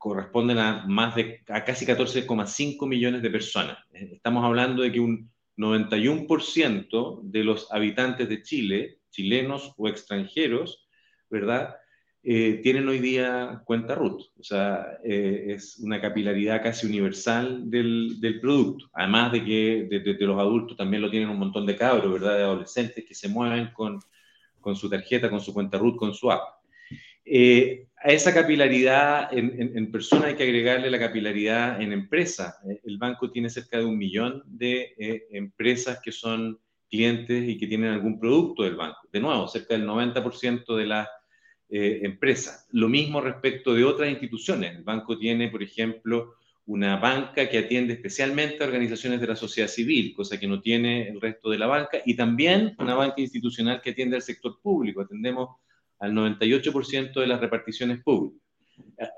corresponden 0.00 0.58
a 0.58 0.86
más 0.86 1.14
de 1.14 1.42
a 1.48 1.62
casi 1.62 1.84
14,5 1.84 2.88
millones 2.88 3.20
de 3.20 3.30
personas. 3.30 3.76
Eh, 3.92 4.12
estamos 4.14 4.42
hablando 4.42 4.82
de 4.82 4.90
que 4.90 4.98
un 4.98 5.30
91% 5.58 7.20
de 7.22 7.44
los 7.44 7.70
habitantes 7.70 8.26
de 8.26 8.42
Chile, 8.42 8.98
chilenos 9.10 9.74
o 9.76 9.88
extranjeros, 9.88 10.88
¿verdad? 11.28 11.76
Eh, 12.22 12.60
tienen 12.62 12.88
hoy 12.88 12.98
día 12.98 13.60
cuenta 13.66 13.94
RUT. 13.94 14.22
O 14.38 14.42
sea, 14.42 14.86
eh, 15.04 15.48
es 15.48 15.78
una 15.80 16.00
capilaridad 16.00 16.62
casi 16.62 16.86
universal 16.86 17.70
del, 17.70 18.18
del 18.20 18.40
producto. 18.40 18.88
Además 18.94 19.32
de 19.32 19.44
que 19.44 19.86
de, 19.90 20.26
los 20.26 20.40
adultos 20.40 20.78
también 20.78 21.02
lo 21.02 21.10
tienen 21.10 21.28
un 21.28 21.38
montón 21.38 21.66
de 21.66 21.76
cabros, 21.76 22.10
¿verdad? 22.10 22.38
De 22.38 22.44
adolescentes 22.44 23.04
que 23.04 23.14
se 23.14 23.28
mueven 23.28 23.70
con, 23.74 24.00
con 24.62 24.74
su 24.76 24.88
tarjeta, 24.88 25.28
con 25.28 25.42
su 25.42 25.52
cuenta 25.52 25.76
RUT, 25.76 25.96
con 25.96 26.14
su 26.14 26.30
app. 26.30 26.59
Eh, 27.32 27.86
a 28.02 28.10
esa 28.10 28.34
capilaridad 28.34 29.28
en, 29.30 29.92
persona 29.92 30.26
hay 30.26 30.34
que 30.34 30.42
agregarle 30.42 30.90
la 30.90 30.98
capilaridad 30.98 31.80
en 31.80 31.92
empresa. 31.92 32.56
Eh, 32.68 32.80
el 32.82 32.98
banco 32.98 33.30
tiene 33.30 33.48
cerca 33.48 33.78
de 33.78 33.84
un 33.84 33.96
millón 33.96 34.42
de 34.46 34.94
eh, 34.98 35.28
empresas 35.30 36.00
que 36.02 36.10
son 36.10 36.58
clientes 36.90 37.48
y 37.48 37.56
que 37.56 37.68
tienen 37.68 37.92
algún 37.92 38.18
producto 38.18 38.64
del 38.64 38.74
banco. 38.74 38.98
De 39.12 39.20
nuevo, 39.20 39.46
cerca 39.46 39.74
del 39.74 39.86
90% 39.86 40.74
de 40.76 40.86
las 40.86 41.08
empresas. 41.72 42.66
Lo 42.72 42.88
mismo 42.88 43.20
respecto 43.20 43.74
de 43.74 43.84
otras 43.84 44.10
instituciones. 44.10 44.74
El 44.74 44.82
banco 44.82 45.16
tiene, 45.16 45.50
por 45.50 45.62
ejemplo, 45.62 46.34
una 46.66 46.96
banca 46.96 47.48
que 47.48 47.58
atiende 47.58 47.92
especialmente 47.92 48.64
a 48.64 48.66
organizaciones 48.66 49.20
de 49.20 49.28
la 49.28 49.36
sociedad 49.36 49.68
civil, 49.68 50.12
cosa 50.16 50.40
que 50.40 50.48
no 50.48 50.60
tiene 50.60 51.06
el 51.10 51.20
resto 51.20 51.48
de 51.48 51.58
la 51.58 51.68
banca, 51.68 51.98
y 52.04 52.16
también 52.16 52.74
una 52.76 52.96
banca 52.96 53.20
institucional 53.20 53.80
que 53.80 53.90
atiende 53.90 54.16
al 54.16 54.22
sector 54.22 54.60
público. 54.60 55.02
Atendemos 55.02 55.50
al 56.00 56.12
98% 56.12 57.20
de 57.20 57.26
las 57.26 57.40
reparticiones 57.40 58.02
públicas. 58.02 58.40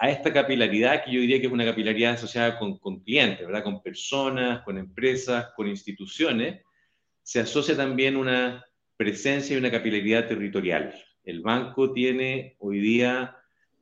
A 0.00 0.10
esta 0.10 0.32
capilaridad, 0.32 1.04
que 1.04 1.12
yo 1.12 1.20
diría 1.20 1.40
que 1.40 1.46
es 1.46 1.52
una 1.52 1.64
capilaridad 1.64 2.14
asociada 2.14 2.58
con, 2.58 3.00
clientes, 3.00 3.46
¿verdad? 3.46 3.62
con 3.62 3.82
personas, 3.82 4.62
con 4.62 4.76
empresas, 4.76 5.46
con 5.56 5.68
instituciones, 5.68 6.60
se 7.22 7.40
asocia 7.40 7.76
también 7.76 8.16
una 8.16 8.64
presencia 8.96 9.54
y 9.54 9.58
una 9.58 9.70
capilaridad 9.70 10.26
territorial. 10.26 10.92
El 11.24 11.40
banco 11.40 11.92
tiene 11.92 12.56
hoy 12.58 12.80
día 12.80 13.36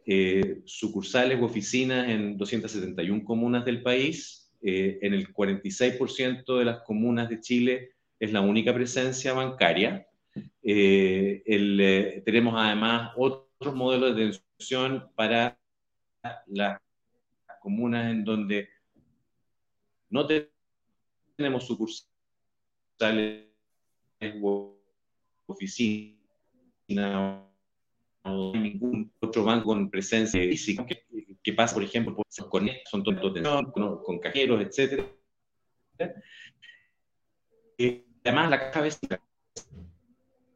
eh, 0.07 0.61
sucursales 0.67 1.41
u 1.41 1.45
oficinas 1.45 2.09
en 2.09 2.37
271 2.37 3.25
comunas 3.25 3.65
del 3.65 3.83
país. 3.83 4.53
Eh, 4.63 4.99
en 5.01 5.15
el 5.15 5.33
46% 5.33 6.59
de 6.59 6.65
las 6.67 6.81
comunas 6.81 7.31
de 7.31 7.41
Chile 7.41 7.93
es 8.19 8.33
la 8.33 8.43
única 8.43 8.75
presencia 8.75 9.33
bancaria. 9.33 10.07
Eh, 10.63 12.23
tenemos 12.25 12.55
además 12.57 13.13
otros 13.17 13.75
modelos 13.75 14.15
de 14.17 14.29
atención 14.29 15.11
para 15.15 15.59
las 16.47 16.81
comunas 17.61 18.11
en 18.11 18.25
donde 18.25 18.69
no 20.11 20.27
tenemos 21.37 21.67
sucursales 21.67 23.47
u 24.41 24.75
oficinas 25.47 26.21
hay 28.23 28.53
ningún 28.53 29.13
otro 29.21 29.45
banco 29.45 29.67
con 29.67 29.91
presencia 29.91 30.41
física 30.43 30.87
que, 30.87 31.53
pasa, 31.53 31.75
por 31.75 31.83
ejemplo, 31.83 32.15
por, 32.15 32.27
con 32.49 32.69
son 32.85 33.03
con, 33.73 34.19
cajeros, 34.19 34.61
etc. 34.61 35.05
Eh, 37.79 38.05
además, 38.25 38.51
la 38.51 38.71
caja 38.71 38.83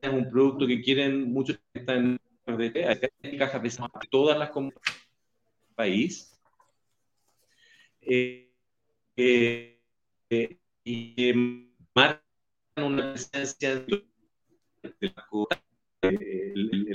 es 0.05 0.13
un 0.13 0.31
producto 0.31 0.67
que 0.67 0.81
quieren 0.83 1.33
muchos 1.33 1.59
que 1.73 1.81
están 1.81 2.19
en 2.47 3.39
cajas 3.39 3.63
de 3.63 3.71
todas 4.11 4.39
las 4.39 4.51
comunidades 4.51 4.85
del 4.85 5.75
país. 5.75 6.41
Eh, 8.03 8.53
eh, 9.17 9.81
y 10.85 11.15
que 11.15 11.35
marcan 11.95 12.23
una 12.77 13.13
presencia 13.13 13.77
de 13.77 14.05
la 15.01 15.27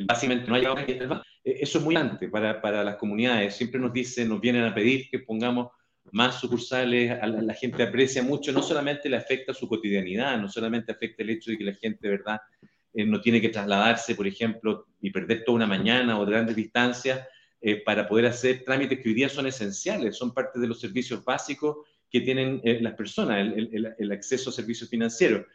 básicamente 0.05 0.47
no 0.47 0.55
hay 0.55 0.65
eh, 0.65 1.09
Eso 1.43 1.79
es 1.79 1.83
muy 1.83 1.95
antes 1.95 2.29
para, 2.29 2.61
para, 2.61 2.83
las 2.83 2.97
comunidades. 2.97 3.55
Siempre 3.55 3.79
nos 3.79 3.91
dicen, 3.91 4.29
nos 4.29 4.39
vienen 4.39 4.63
a 4.65 4.75
pedir 4.75 5.09
que 5.09 5.19
pongamos 5.19 5.69
más 6.11 6.39
sucursales, 6.39 7.11
a 7.21 7.27
la, 7.27 7.53
gente 7.53 7.83
aprecia 7.83 8.23
mucho, 8.23 8.51
no 8.51 8.63
solamente 8.63 9.09
le 9.09 9.17
afecta 9.17 9.53
su 9.53 9.67
cotidianidad, 9.67 10.39
no 10.39 10.47
solamente 10.47 10.91
afecta 10.91 11.23
el 11.23 11.31
hecho 11.31 11.51
de 11.51 11.57
que 11.57 11.63
la 11.63 11.73
gente, 11.73 12.09
¿verdad?, 12.09 12.39
eh, 12.93 13.05
no 13.05 13.22
tiene 13.22 13.41
que 13.41 13.50
trasladarse, 13.50 14.15
por 14.15 14.27
ejemplo, 14.27 14.88
y 15.01 15.12
perder 15.12 15.43
toda 15.43 15.58
una 15.58 15.67
mañana 15.67 16.19
o 16.19 16.25
de 16.25 16.31
grandes 16.31 16.55
distancias 16.55 17.27
eh, 17.62 17.84
para 17.84 18.08
poder 18.08 18.27
hacer 18.27 18.63
trámites 18.63 19.00
que 19.00 19.10
hoy 19.10 19.15
día 19.15 19.29
son 19.29 19.48
esenciales, 19.48 20.17
son 20.17 20.34
parte 20.34 20.60
de 20.60 20.67
los 20.67 20.79
servicios 20.79 21.24
básicos 21.24 21.77
que 22.10 22.22
tienen 22.22 22.62
las 22.63 22.93
personas, 22.93 23.39
el, 23.39 23.69
el, 23.72 23.93
el, 23.98 24.12
acceso 24.12 24.50
a 24.50 24.53
servicios 24.53 24.89
financieros 24.89 25.46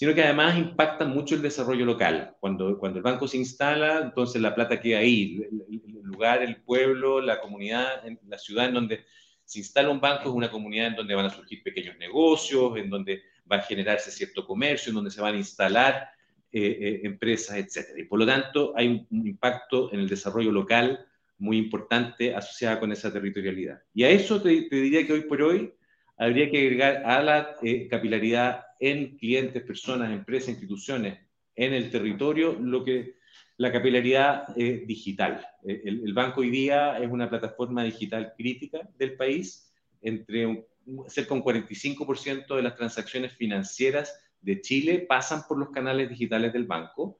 sino 0.00 0.14
que 0.14 0.22
además 0.22 0.56
impactan 0.56 1.10
mucho 1.10 1.34
el 1.34 1.42
desarrollo 1.42 1.84
local. 1.84 2.34
Cuando, 2.40 2.78
cuando 2.78 2.98
el 2.98 3.02
banco 3.02 3.28
se 3.28 3.36
instala, 3.36 4.00
entonces 4.00 4.40
la 4.40 4.54
plata 4.54 4.80
queda 4.80 4.98
ahí, 4.98 5.42
el, 5.42 6.00
lugar, 6.02 6.42
el 6.42 6.62
pueblo, 6.62 7.20
la 7.20 7.38
comunidad, 7.38 8.02
la 8.26 8.38
ciudad 8.38 8.66
en 8.68 8.74
donde 8.74 9.04
se 9.44 9.58
instala 9.58 9.90
un 9.90 10.00
banco 10.00 10.30
es 10.30 10.34
una 10.34 10.50
comunidad 10.50 10.86
en 10.86 10.96
donde 10.96 11.14
van 11.14 11.26
a 11.26 11.30
surgir 11.30 11.62
pequeños 11.62 11.98
negocios, 11.98 12.78
en 12.78 12.88
donde 12.88 13.22
va 13.50 13.56
a 13.56 13.62
generarse 13.62 14.10
cierto 14.10 14.46
comercio, 14.46 14.90
en 14.90 14.94
donde 14.94 15.10
se 15.10 15.20
van 15.20 15.34
a 15.34 15.38
instalar 15.38 16.08
eh, 16.52 16.78
eh, 16.80 17.00
empresas, 17.04 17.56
etc. 17.56 17.98
Y 17.98 18.04
por 18.04 18.18
lo 18.18 18.26
tanto 18.26 18.72
hay 18.76 19.06
un, 19.10 19.26
impacto 19.26 19.92
en 19.92 20.00
el 20.00 20.08
desarrollo 20.08 20.52
local 20.52 21.06
muy 21.38 21.56
importante 21.56 22.34
asociado 22.34 22.80
con 22.80 22.92
esa 22.92 23.12
territorialidad. 23.12 23.82
Y 23.94 24.04
a 24.04 24.10
eso 24.10 24.40
te, 24.42 24.62
te 24.62 24.76
diría 24.76 25.06
que 25.06 25.14
hoy 25.14 25.22
por 25.22 25.40
hoy 25.42 25.72
habría 26.20 26.50
que 26.50 26.60
agregar 26.60 27.02
a 27.06 27.22
la 27.22 27.56
eh, 27.62 27.88
capilaridad 27.88 28.66
en 28.78 29.16
clientes, 29.16 29.62
personas, 29.62 30.12
empresas, 30.12 30.50
instituciones 30.50 31.18
en 31.56 31.72
el 31.72 31.90
territorio, 31.90 32.52
lo 32.60 32.84
que 32.84 33.16
la 33.56 33.72
capilaridad 33.72 34.44
eh, 34.54 34.84
digital. 34.86 35.46
Eh, 35.66 35.80
el, 35.84 36.12
banco 36.12 36.42
hoy 36.42 36.50
día 36.50 36.98
es 36.98 37.10
una 37.10 37.28
plataforma 37.28 37.82
digital 37.84 38.34
crítica 38.36 38.80
del 38.98 39.16
país, 39.16 39.72
entre 40.02 40.46
un, 40.46 40.64
cerca 41.08 41.34
de 41.34 41.40
un 41.40 41.44
45% 41.44 42.54
de 42.54 42.62
las 42.62 42.76
transacciones 42.76 43.32
financieras 43.32 44.18
de 44.40 44.60
Chile 44.60 45.06
pasan 45.08 45.42
por 45.48 45.58
los 45.58 45.70
canales 45.70 46.08
digitales 46.08 46.52
del 46.52 46.66
banco. 46.66 47.18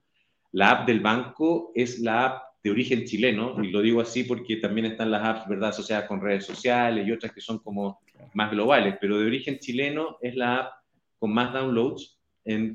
La 0.53 0.71
app 0.71 0.87
del 0.87 1.01
banco 1.01 1.73
es 1.75 2.01
la 2.01 2.27
app 2.27 2.43
de 2.63 2.71
origen 2.71 3.05
chileno, 3.05 3.63
y 3.65 3.71
lo 3.71 3.81
digo 3.81 4.01
así 4.01 4.25
porque 4.25 4.57
también 4.57 4.87
están 4.87 5.11
las 5.11 5.25
apps 5.25 5.49
¿verdad? 5.49 5.71
asociadas 5.71 6.07
con 6.07 6.21
redes 6.21 6.45
sociales 6.45 7.07
y 7.07 7.13
otras 7.13 7.33
que 7.33 7.41
son 7.41 7.59
como 7.59 8.01
más 8.35 8.51
globales, 8.51 8.97
pero 9.01 9.19
de 9.19 9.27
origen 9.27 9.59
chileno 9.59 10.19
es 10.21 10.37
la 10.37 10.57
app 10.57 10.73
con 11.19 11.33
más 11.33 11.53
downloads, 11.53 12.19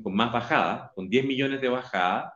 con 0.02 0.14
más 0.14 0.32
bajadas, 0.32 0.90
con 0.94 1.08
10 1.08 1.26
millones 1.26 1.60
de 1.60 1.68
bajadas, 1.68 2.32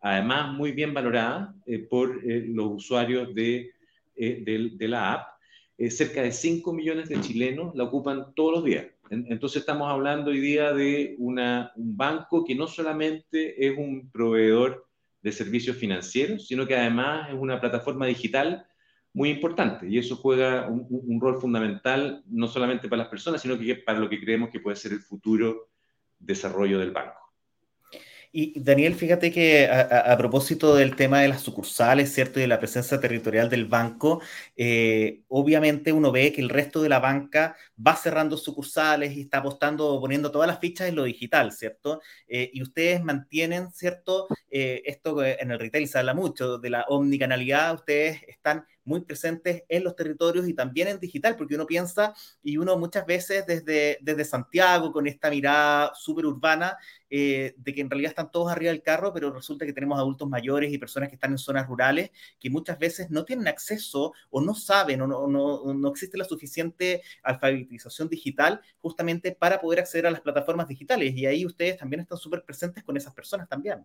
además 0.00 0.52
muy 0.54 0.72
bien 0.72 0.94
valorada 0.94 1.54
eh, 1.66 1.78
por 1.78 2.20
eh, 2.24 2.44
los 2.46 2.72
usuarios 2.72 3.34
de, 3.34 3.70
eh, 4.16 4.70
de, 4.76 4.88
la 4.88 5.12
app. 5.12 5.28
cerca 5.90 6.22
de 6.22 6.32
5 6.32 6.72
millones 6.72 7.08
de 7.08 7.20
chilenos 7.20 7.74
la 7.74 7.84
ocupan 7.84 8.34
todos 8.34 8.54
los 8.56 8.64
días. 8.64 8.86
Entonces 9.10 9.60
estamos 9.60 9.90
hablando 9.90 10.30
hoy 10.30 10.38
día 10.38 10.72
de 10.72 11.16
una, 11.18 11.72
un 11.74 11.96
banco 11.96 12.44
que 12.44 12.54
no 12.54 12.68
solamente 12.68 13.66
es 13.66 13.76
un 13.76 14.08
proveedor 14.10 14.86
de 15.20 15.32
servicios 15.32 15.76
financieros, 15.76 16.46
sino 16.46 16.66
que 16.66 16.76
además 16.76 17.28
es 17.28 17.34
una 17.34 17.60
plataforma 17.60 18.06
digital 18.06 18.66
muy 19.12 19.30
importante 19.30 19.88
y 19.88 19.98
eso 19.98 20.14
juega 20.14 20.68
un, 20.68 21.20
rol 21.20 21.40
fundamental 21.40 22.22
no 22.26 22.46
solamente 22.46 22.88
para 22.88 23.02
las 23.02 23.10
personas, 23.10 23.42
sino 23.42 23.58
que 23.58 23.74
para 23.74 23.98
lo 23.98 24.08
que 24.08 24.20
creemos 24.20 24.50
que 24.50 24.60
puede 24.60 24.76
ser 24.76 24.92
el 24.92 25.00
futuro 25.00 25.70
desarrollo 26.18 26.78
del 26.78 26.92
banco. 26.92 27.19
Y 28.32 28.60
Daniel, 28.60 28.94
fíjate 28.94 29.32
que 29.32 29.68
a, 29.68 30.16
propósito 30.16 30.76
del 30.76 30.94
tema 30.94 31.20
de 31.20 31.28
las 31.28 31.42
sucursales, 31.42 32.12
¿cierto? 32.14 32.38
Y 32.38 32.42
de 32.42 32.48
la 32.48 32.60
presencia 32.60 33.00
territorial 33.00 33.50
del 33.50 33.64
banco, 33.64 34.20
eh, 34.56 35.22
obviamente 35.26 35.92
uno 35.92 36.12
ve 36.12 36.32
que 36.32 36.40
el 36.40 36.48
resto 36.48 36.80
de 36.80 36.88
la 36.88 37.00
banca 37.00 37.56
va 37.84 37.96
cerrando 37.96 38.36
sucursales 38.36 39.16
y 39.16 39.22
está 39.22 39.38
apostando, 39.38 39.98
poniendo 40.00 40.30
todas 40.30 40.46
las 40.46 40.60
fichas 40.60 40.88
en 40.88 40.94
lo 40.94 41.02
digital, 41.04 41.50
¿cierto? 41.50 42.00
Eh, 42.28 42.50
y 42.52 42.62
ustedes 42.62 43.02
mantienen, 43.02 43.72
¿cierto? 43.72 44.28
Eh, 44.48 44.82
esto 44.84 45.24
en 45.24 45.50
el 45.50 45.58
retail 45.58 45.88
se 45.88 45.98
habla 45.98 46.14
mucho 46.14 46.58
de 46.58 46.70
la 46.70 46.84
omnicanalidad, 46.88 47.74
ustedes 47.74 48.22
están 48.28 48.64
muy 48.84 49.00
presentes 49.02 49.64
en 49.68 49.84
los 49.84 49.96
territorios 49.96 50.48
y 50.48 50.54
también 50.54 50.88
en 50.88 51.00
digital, 51.00 51.36
porque 51.36 51.54
uno 51.54 51.66
piensa 51.66 52.14
y 52.42 52.56
uno 52.56 52.76
muchas 52.78 53.06
veces 53.06 53.46
desde, 53.46 53.98
desde 54.00 54.24
Santiago, 54.24 54.92
con 54.92 55.06
esta 55.06 55.30
mirada 55.30 55.92
súper 55.94 56.26
urbana, 56.26 56.76
eh, 57.08 57.54
de 57.56 57.74
que 57.74 57.80
en 57.80 57.90
realidad 57.90 58.10
están 58.10 58.30
todos 58.30 58.50
arriba 58.52 58.70
del 58.72 58.82
carro, 58.82 59.12
pero 59.12 59.32
resulta 59.32 59.66
que 59.66 59.72
tenemos 59.72 59.98
adultos 59.98 60.28
mayores 60.28 60.72
y 60.72 60.78
personas 60.78 61.08
que 61.08 61.16
están 61.16 61.32
en 61.32 61.38
zonas 61.38 61.66
rurales 61.66 62.10
que 62.38 62.50
muchas 62.50 62.78
veces 62.78 63.10
no 63.10 63.24
tienen 63.24 63.48
acceso 63.48 64.12
o 64.30 64.40
no 64.40 64.54
saben 64.54 65.02
o 65.02 65.06
no, 65.06 65.26
no, 65.26 65.74
no 65.74 65.88
existe 65.88 66.16
la 66.16 66.24
suficiente 66.24 67.02
alfabetización 67.22 68.08
digital 68.08 68.60
justamente 68.80 69.32
para 69.32 69.60
poder 69.60 69.80
acceder 69.80 70.06
a 70.06 70.10
las 70.10 70.20
plataformas 70.20 70.68
digitales. 70.68 71.14
Y 71.14 71.26
ahí 71.26 71.44
ustedes 71.46 71.76
también 71.78 72.00
están 72.00 72.18
súper 72.18 72.44
presentes 72.44 72.84
con 72.84 72.96
esas 72.96 73.14
personas 73.14 73.48
también. 73.48 73.84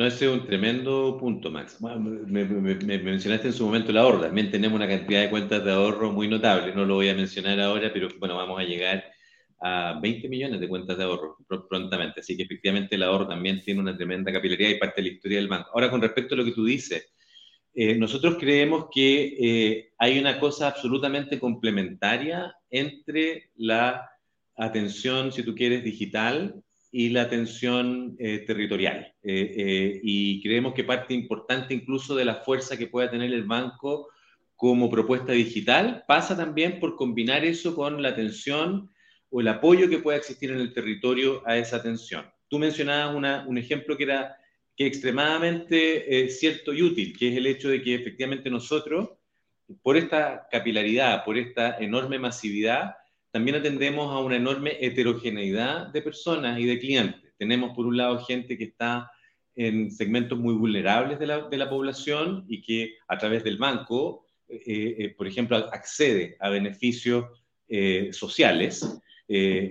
No, 0.00 0.06
ese 0.06 0.24
es 0.24 0.32
un 0.32 0.46
tremendo 0.46 1.18
punto, 1.20 1.50
Max. 1.50 1.78
me, 1.78 2.46
mencionaste 2.46 3.48
en 3.48 3.52
su 3.52 3.66
momento 3.66 3.90
el 3.90 3.98
ahorro. 3.98 4.22
También 4.22 4.50
tenemos 4.50 4.76
una 4.76 4.88
cantidad 4.88 5.20
de 5.20 5.28
cuentas 5.28 5.62
de 5.62 5.72
ahorro 5.72 6.10
muy 6.10 6.26
notable. 6.26 6.74
No 6.74 6.86
lo 6.86 6.94
voy 6.94 7.10
a 7.10 7.14
mencionar 7.14 7.60
ahora, 7.60 7.92
pero 7.92 8.08
bueno, 8.18 8.34
vamos 8.34 8.58
a 8.58 8.62
llegar 8.62 9.04
a 9.60 10.00
20 10.00 10.26
millones 10.30 10.58
de 10.58 10.68
cuentas 10.68 10.96
de 10.96 11.04
ahorro 11.04 11.36
prontamente. 11.68 12.20
Así 12.20 12.34
que 12.34 12.44
efectivamente 12.44 12.94
el 12.94 13.02
ahorro 13.02 13.28
también 13.28 13.60
tiene 13.60 13.78
una 13.80 13.94
tremenda 13.94 14.32
capilaridad 14.32 14.70
y 14.70 14.78
parte 14.78 15.02
de 15.02 15.08
la 15.08 15.14
historia 15.14 15.36
del 15.36 15.48
banco. 15.48 15.68
Ahora, 15.74 15.90
con 15.90 16.00
respecto 16.00 16.34
a 16.34 16.38
lo 16.38 16.46
que 16.46 16.52
tú 16.52 16.64
dices, 16.64 17.12
eh, 17.74 17.94
nosotros 17.94 18.36
creemos 18.40 18.86
que 18.90 19.36
eh, 19.38 19.92
hay 19.98 20.18
una 20.18 20.40
cosa 20.40 20.68
absolutamente 20.68 21.38
complementaria 21.38 22.54
entre 22.70 23.50
la 23.56 24.08
atención, 24.56 25.30
si 25.30 25.42
tú 25.42 25.54
quieres, 25.54 25.84
digital 25.84 26.64
y 26.92 27.10
la 27.10 27.22
atención 27.22 28.16
eh, 28.18 28.38
territorial. 28.46 29.14
Eh, 29.22 29.54
eh, 29.56 30.00
y 30.02 30.42
creemos 30.42 30.74
que 30.74 30.84
parte 30.84 31.14
importante 31.14 31.74
incluso 31.74 32.16
de 32.16 32.24
la 32.24 32.36
fuerza 32.36 32.76
que 32.76 32.88
pueda 32.88 33.10
tener 33.10 33.32
el 33.32 33.44
banco 33.44 34.08
como 34.56 34.90
propuesta 34.90 35.32
digital 35.32 36.04
pasa 36.06 36.36
también 36.36 36.80
por 36.80 36.96
combinar 36.96 37.44
eso 37.44 37.74
con 37.74 38.02
la 38.02 38.10
atención 38.10 38.90
o 39.30 39.40
el 39.40 39.48
apoyo 39.48 39.88
que 39.88 39.98
pueda 39.98 40.18
existir 40.18 40.50
en 40.50 40.58
el 40.58 40.72
territorio 40.74 41.42
a 41.46 41.56
esa 41.56 41.76
atención. 41.76 42.26
Tú 42.48 42.58
mencionabas 42.58 43.14
una, 43.14 43.46
un 43.46 43.56
ejemplo 43.58 43.96
que 43.96 44.04
era 44.04 44.36
que 44.76 44.86
extremadamente 44.86 46.28
cierto 46.30 46.72
y 46.72 46.82
útil, 46.82 47.16
que 47.16 47.28
es 47.28 47.36
el 47.36 47.46
hecho 47.46 47.68
de 47.68 47.82
que 47.82 47.94
efectivamente 47.94 48.50
nosotros, 48.50 49.10
por 49.82 49.96
esta 49.96 50.48
capilaridad, 50.50 51.24
por 51.24 51.38
esta 51.38 51.76
enorme 51.78 52.18
masividad, 52.18 52.94
también 53.30 53.56
atendemos 53.56 54.12
a 54.12 54.18
una 54.18 54.36
enorme 54.36 54.76
heterogeneidad 54.80 55.88
de 55.88 56.02
personas 56.02 56.58
y 56.58 56.66
de 56.66 56.78
clientes. 56.78 57.32
Tenemos, 57.38 57.74
por 57.74 57.86
un 57.86 57.96
lado, 57.96 58.18
gente 58.24 58.58
que 58.58 58.64
está 58.64 59.10
en 59.54 59.90
segmentos 59.90 60.38
muy 60.38 60.54
vulnerables 60.54 61.18
de 61.18 61.26
la, 61.26 61.48
de 61.48 61.56
la 61.56 61.68
población 61.68 62.44
y 62.48 62.62
que 62.62 62.94
a 63.08 63.18
través 63.18 63.44
del 63.44 63.58
banco, 63.58 64.26
eh, 64.48 64.96
eh, 64.98 65.14
por 65.16 65.26
ejemplo, 65.26 65.56
accede 65.56 66.36
a 66.40 66.48
beneficios 66.48 67.26
eh, 67.68 68.10
sociales, 68.12 69.00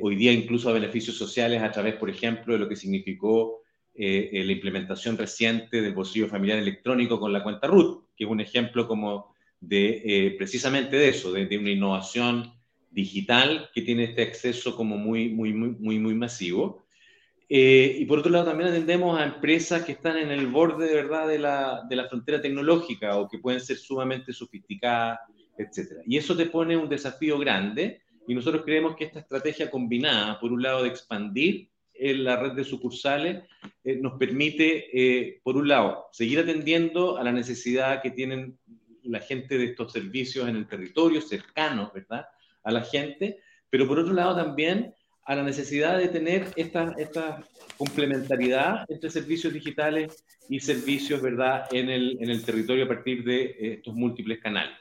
hoy 0.01 0.15
día 0.15 0.31
incluso 0.31 0.69
a 0.69 0.73
beneficios 0.73 1.17
sociales 1.17 1.61
a 1.61 1.69
través, 1.69 1.95
por 1.95 2.09
ejemplo, 2.09 2.53
de 2.53 2.59
lo 2.59 2.69
que 2.69 2.77
significó 2.77 3.61
la 3.93 4.51
implementación 4.53 5.17
reciente 5.17 5.81
del 5.81 5.93
bolsillo 5.93 6.29
familiar 6.29 6.59
electrónico 6.59 7.19
con 7.19 7.33
la 7.33 7.43
cuenta 7.43 7.67
RUT, 7.67 8.05
que 8.15 8.23
es 8.23 8.29
un 8.29 8.39
ejemplo 8.39 8.87
como 8.87 9.35
de 9.59 10.33
precisamente 10.37 10.95
de 10.95 11.09
eso, 11.09 11.33
de, 11.33 11.45
de 11.45 11.57
una 11.57 11.71
innovación 11.71 12.53
digital 12.91 13.69
que 13.73 13.81
tiene 13.81 14.05
este 14.05 14.23
acceso 14.23 14.75
como 14.75 14.97
muy, 14.97 15.29
muy, 15.29 15.53
muy, 15.53 15.69
muy, 15.69 15.99
muy 15.99 16.15
masivo. 16.15 16.85
Eh, 17.47 17.97
y 17.99 18.05
por 18.05 18.19
otro 18.19 18.31
lado, 18.31 18.45
también 18.45 18.69
atendemos 18.69 19.19
a 19.19 19.25
empresas 19.25 19.83
que 19.83 19.93
están 19.93 20.17
en 20.17 20.29
el 20.29 20.47
borde 20.47 20.87
de 20.87 20.93
verdad 20.93 21.27
de 21.27 21.39
la, 21.39 21.81
de 21.89 21.95
la 21.95 22.07
frontera 22.07 22.41
tecnológica 22.41 23.17
o 23.17 23.27
que 23.27 23.39
pueden 23.39 23.59
ser 23.59 23.77
sumamente 23.77 24.33
sofisticadas, 24.33 25.19
etc. 25.57 26.01
Y 26.05 26.17
eso 26.17 26.37
te 26.37 26.45
pone 26.45 26.77
un 26.77 26.87
desafío 26.87 27.39
grande 27.39 28.01
y 28.27 28.35
nosotros 28.35 28.63
creemos 28.63 28.95
que 28.95 29.05
esta 29.05 29.19
estrategia 29.21 29.71
combinada, 29.71 30.39
por 30.39 30.53
un 30.53 30.61
lado, 30.61 30.83
de 30.83 30.89
expandir 30.89 31.69
en 31.95 32.23
la 32.23 32.35
red 32.37 32.51
de 32.51 32.63
sucursales, 32.63 33.43
eh, 33.83 33.95
nos 33.95 34.19
permite, 34.19 34.87
eh, 34.93 35.41
por 35.43 35.57
un 35.57 35.67
lado, 35.67 36.07
seguir 36.11 36.39
atendiendo 36.39 37.17
a 37.17 37.23
la 37.23 37.31
necesidad 37.31 38.03
que 38.03 38.11
tienen 38.11 38.57
la 39.03 39.19
gente 39.19 39.57
de 39.57 39.65
estos 39.65 39.91
servicios 39.91 40.47
en 40.47 40.55
el 40.55 40.67
territorio, 40.67 41.21
cercanos, 41.21 41.91
¿verdad? 41.91 42.27
A 42.63 42.71
la 42.71 42.81
gente, 42.81 43.39
pero 43.69 43.87
por 43.87 43.99
otro 43.99 44.13
lado 44.13 44.35
también 44.35 44.93
a 45.25 45.35
la 45.35 45.43
necesidad 45.43 45.97
de 45.97 46.07
tener 46.07 46.47
esta, 46.55 46.95
esta 46.97 47.43
complementariedad 47.77 48.85
entre 48.89 49.09
servicios 49.09 49.53
digitales 49.53 50.25
y 50.49 50.59
servicios 50.59 51.21
¿verdad? 51.21 51.67
En, 51.71 51.89
el, 51.89 52.17
en 52.19 52.29
el 52.29 52.43
territorio 52.43 52.85
a 52.85 52.87
partir 52.87 53.23
de 53.23 53.43
eh, 53.43 53.73
estos 53.73 53.93
múltiples 53.93 54.39
canales. 54.39 54.75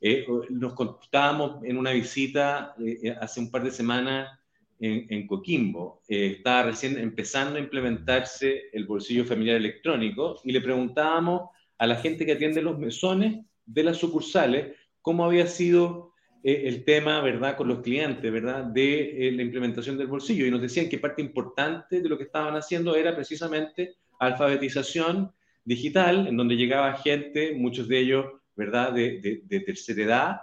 Eh, 0.00 0.26
nos 0.50 0.74
contábamos 0.74 1.64
en 1.64 1.78
una 1.78 1.92
visita 1.92 2.74
eh, 2.78 3.16
hace 3.18 3.40
un 3.40 3.50
par 3.50 3.64
de 3.64 3.70
semanas 3.70 4.38
en, 4.80 5.26
Coquimbo. 5.26 6.02
estaba 6.06 6.64
recién 6.64 6.98
empezando 6.98 7.56
a 7.56 7.60
implementarse 7.60 8.64
el 8.70 8.84
bolsillo 8.84 9.24
familiar 9.24 9.56
electrónico 9.56 10.40
y 10.44 10.52
le 10.52 10.60
preguntábamos 10.60 11.48
a 11.78 11.86
la 11.86 11.96
gente 11.96 12.26
que 12.26 12.32
atiende 12.32 12.60
los 12.60 12.78
mesones 12.78 13.46
de 13.64 13.82
las 13.82 13.96
sucursales 13.96 14.76
cómo 15.00 15.24
había 15.24 15.46
sido 15.46 16.13
eh, 16.13 16.13
el 16.44 16.84
tema, 16.84 17.22
¿verdad?, 17.22 17.56
con 17.56 17.68
los 17.68 17.80
clientes, 17.80 18.30
¿verdad?, 18.30 18.64
de 18.64 19.28
eh, 19.28 19.32
la 19.32 19.42
implementación 19.42 19.96
del 19.96 20.08
bolsillo. 20.08 20.46
Y 20.46 20.50
nos 20.50 20.60
decían 20.60 20.90
que 20.90 20.98
parte 20.98 21.22
importante 21.22 22.02
de 22.02 22.08
lo 22.08 22.18
que 22.18 22.24
estaban 22.24 22.54
haciendo 22.54 22.94
era 22.94 23.14
precisamente 23.14 23.94
alfabetización 24.18 25.32
digital, 25.64 26.26
en 26.26 26.36
donde 26.36 26.56
llegaba 26.56 26.92
gente, 26.98 27.54
muchos 27.54 27.88
de 27.88 27.98
ellos, 27.98 28.26
¿verdad?, 28.54 28.92
de, 28.92 29.40
de, 29.42 29.60
tercera 29.60 30.02
edad, 30.02 30.40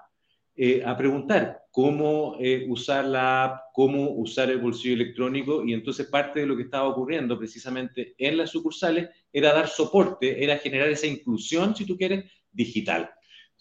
eh, 0.56 0.82
a 0.84 0.98
preguntar 0.98 1.66
cómo 1.70 2.36
usar 2.68 3.06
la 3.06 3.44
app, 3.44 3.62
cómo 3.72 4.10
usar 4.10 4.50
el 4.50 4.58
bolsillo 4.58 4.96
electrónico. 4.96 5.64
Y 5.64 5.74
entonces 5.74 6.08
parte 6.08 6.40
de 6.40 6.48
lo 6.48 6.58
que 6.58 6.64
estaba 6.64 6.90
ocurriendo 6.90 7.38
precisamente 7.38 8.16
en 8.18 8.38
las 8.38 8.50
sucursales 8.50 9.08
era 9.32 9.54
dar 9.54 9.68
soporte, 9.68 10.44
era 10.44 10.58
generar 10.58 10.90
esa 10.90 11.06
inclusión, 11.06 11.76
si 11.76 11.86
tú 11.86 11.96
quieres, 11.96 12.26
digital 12.52 13.12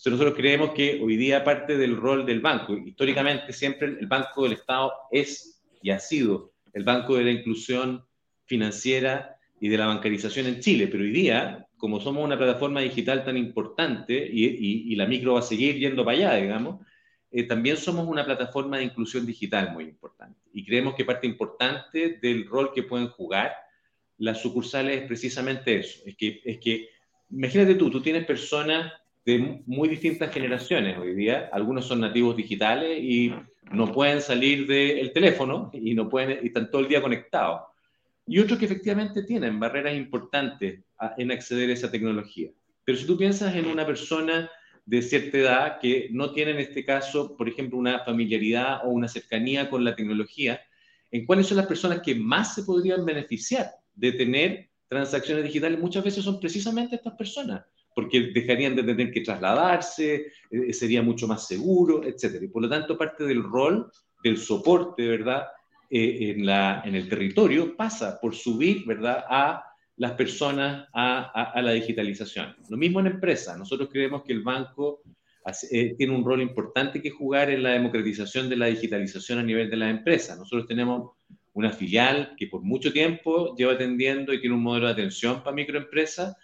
nosotros 0.09 0.35
creemos 0.35 0.71
que 0.71 0.99
hoy 1.03 1.17
día 1.17 1.45
parte 1.45 1.77
del 1.77 1.95
rol 1.95 2.25
del 2.25 2.41
banco, 2.41 2.75
históricamente 2.75 3.53
siempre 3.53 3.89
el 3.89 4.07
Banco 4.07 4.45
del 4.45 4.55
Estado 4.55 4.93
es 5.11 5.61
y 5.83 5.91
ha 5.91 5.99
sido 5.99 6.53
el 6.73 6.85
banco 6.85 7.17
de 7.17 7.25
la 7.25 7.31
inclusión 7.31 8.05
financiera 8.45 9.37
y 9.61 9.69
de 9.69 9.77
la 9.77 9.87
bancarización 9.87 10.47
en 10.47 10.61
Chile, 10.61 10.89
pero 10.89 11.03
hoy 11.03 11.11
día, 11.11 11.67
como 11.77 12.01
somos 12.01 12.25
una 12.25 12.39
plataforma 12.39 12.81
digital 12.81 13.25
tan 13.25 13.37
importante 13.37 14.15
y, 14.33 14.95
la 14.97 15.07
micro 15.07 15.35
va 15.35 15.41
a 15.41 15.43
seguir 15.43 15.77
yendo 15.77 16.05
para 16.05 16.17
allá, 16.17 16.35
digamos, 16.37 16.87
eh, 17.31 17.45
también 17.45 17.77
somos 17.77 18.09
una 18.09 18.25
plataforma 18.25 18.79
de 18.79 18.85
inclusión 18.85 19.27
digital 19.27 19.73
muy 19.73 19.85
importante. 19.85 20.41
Y 20.53 20.65
creemos 20.65 20.95
que 20.95 21.05
parte 21.05 21.27
importante 21.27 22.19
del 22.21 22.47
rol 22.47 22.73
que 22.75 22.83
pueden 22.83 23.09
jugar 23.09 23.53
las 24.19 24.41
sucursales 24.41 25.03
es 25.03 25.07
precisamente 25.07 25.77
eso. 25.77 26.01
Es 26.07 26.17
que, 26.17 26.41
es 26.45 26.59
que 26.59 26.89
imagínate 27.31 27.75
tú, 27.75 27.91
tú 27.91 28.01
tienes 28.01 28.25
personas 28.25 28.93
de 29.25 29.63
muy 29.67 29.89
distintas 29.89 30.33
generaciones 30.33 30.99
hoy 30.99 31.15
día. 31.15 31.49
Algunos 31.53 31.87
son 31.87 32.01
nativos 32.01 32.37
digitales 32.37 32.99
y 33.03 33.33
no 33.73 33.93
pueden 33.93 34.21
salir 34.21 34.67
del 34.67 35.13
teléfono 35.13 35.71
y, 35.73 35.95
no 35.95 36.09
pueden, 36.09 36.41
y 36.43 36.49
están 36.49 36.71
todo 36.71 36.83
el 36.83 36.89
día 36.89 37.03
conectados. 37.03 37.63
Y 38.27 38.39
otros 38.39 38.59
que 38.59 38.65
efectivamente 38.65 39.23
tienen 39.25 39.59
barreras 39.59 39.95
importantes 39.95 40.81
en 41.19 41.33
acceder 41.33 41.71
a 41.71 41.73
esa 41.73 41.91
tecnología. 41.91 42.51
Pero 42.85 42.99
si 42.99 43.07
tú 43.07 43.17
piensas 43.17 43.55
en 43.55 43.67
una 43.67 43.87
persona 43.87 44.51
de 44.87 45.03
cierta 45.03 45.39
edad 45.39 45.79
que 45.81 46.09
no 46.13 46.33
tiene 46.33 46.53
en 46.53 46.59
este 46.59 46.85
caso, 46.85 47.37
por 47.37 47.49
ejemplo, 47.49 47.79
una 47.79 48.01
familiaridad 48.01 48.85
o 48.85 48.91
una 48.91 49.09
cercanía 49.09 49.69
con 49.69 49.85
la 49.85 49.95
tecnología, 49.95 50.61
¿en 51.11 51.27
cuáles 51.27 51.47
son 51.47 51.59
las 51.59 51.67
personas 51.67 52.01
que 52.01 52.15
más 52.15 52.55
se 52.55 52.63
podrían 52.63 53.05
beneficiar 53.05 53.71
de 53.95 54.13
tener 54.13 54.71
transacciones 54.89 55.45
digitales? 55.45 55.79
Muchas 55.79 56.05
veces 56.05 56.25
son 56.25 56.41
precisamente 56.41 56.97
estas 56.97 57.15
personas 57.15 57.63
porque 57.95 58.31
dejarían 58.33 58.77
de 58.77 58.83
tener 58.83 59.11
que 59.11 59.21
trasladarse, 59.21 60.33
eh, 60.51 60.73
sería 60.73 61.03
mucho 61.03 61.27
más 61.27 61.47
seguro, 61.47 62.03
etc. 62.05 62.43
Y 62.43 62.49
por 62.49 62.63
lo 62.63 62.69
tanto, 62.69 62.97
parte 62.97 63.25
del 63.25 63.43
rol 63.43 63.91
del 64.23 64.39
soporte, 64.39 65.07
¿verdad?, 65.07 65.47
eh, 65.91 66.35
en, 66.37 66.47
la, 66.47 66.83
en 66.85 66.95
el 66.95 67.09
territorio 67.09 67.77
pasa 67.77 68.19
por 68.21 68.35
subir, 68.35 68.85
¿verdad?, 68.87 69.25
a 69.29 69.65
las 69.97 70.13
personas 70.13 70.89
a, 70.95 71.53
a, 71.53 71.61
la 71.61 71.73
digitalización. 71.73 72.57
Lo 72.71 72.79
mismo 72.79 73.01
en 73.01 73.09
empresas. 73.09 73.59
Nosotros 73.59 73.91
creemos 73.93 74.23
que 74.23 74.33
el 74.33 74.43
banco 74.43 75.03
eh, 75.71 75.95
tiene 75.99 76.15
un 76.15 76.25
rol 76.25 76.41
importante 76.41 77.03
que 77.03 77.11
jugar 77.11 77.51
en 77.51 77.63
la 77.63 77.71
democratización 77.71 78.49
de 78.49 78.57
la 78.57 78.67
digitalización 78.67 79.41
a 79.41 79.43
nivel 79.43 79.69
de 79.69 79.77
las 79.77 79.91
empresas. 79.91 80.39
Nosotros 80.39 80.67
tenemos 80.67 81.11
una 81.53 81.71
filial 81.71 82.35
que 82.39 82.47
por 82.47 82.63
mucho 82.63 82.95
tiempo 82.95 83.55
lleva 83.57 83.75
atendiendo 83.75 84.33
y 84.33 84.41
tiene 84.41 84.57
un 84.57 84.63
modelo 84.63 84.87
de 84.87 84.93
atención 84.93 85.43
para 85.43 85.55
microempresas. 85.55 86.35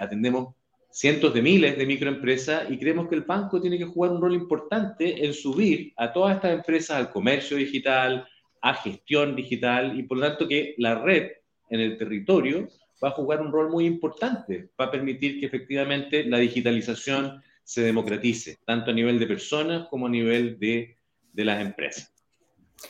atendemos 0.00 0.56
cientos 0.96 1.34
de 1.34 1.42
miles 1.42 1.76
de 1.76 1.84
microempresas 1.84 2.70
y 2.70 2.78
creemos 2.78 3.06
que 3.06 3.16
el 3.16 3.20
banco 3.20 3.60
tiene 3.60 3.76
que 3.76 3.84
jugar 3.84 4.12
un 4.12 4.22
rol 4.22 4.32
importante 4.32 5.26
en 5.26 5.34
subir 5.34 5.92
a 5.94 6.10
todas 6.10 6.36
estas 6.36 6.54
empresas 6.54 6.96
al 6.96 7.10
comercio 7.10 7.58
digital, 7.58 8.26
a 8.62 8.72
gestión 8.72 9.36
digital 9.36 9.98
y 9.98 10.04
por 10.04 10.16
lo 10.16 10.26
tanto 10.26 10.48
que 10.48 10.74
la 10.78 10.94
red 10.94 11.32
en 11.68 11.80
el 11.80 11.98
territorio 11.98 12.66
va 13.04 13.08
a 13.08 13.10
jugar 13.10 13.42
un 13.42 13.52
rol 13.52 13.68
muy 13.68 13.84
importante, 13.84 14.70
va 14.80 14.86
a 14.86 14.90
permitir 14.90 15.38
que 15.38 15.44
efectivamente 15.44 16.24
la 16.24 16.38
digitalización 16.38 17.42
se 17.62 17.82
democratice, 17.82 18.56
tanto 18.64 18.90
a 18.90 18.94
nivel 18.94 19.18
de 19.18 19.26
personas 19.26 19.88
como 19.90 20.06
a 20.06 20.10
nivel 20.10 20.58
de, 20.58 20.96
de 21.30 21.44
las 21.44 21.60
empresas. 21.60 22.10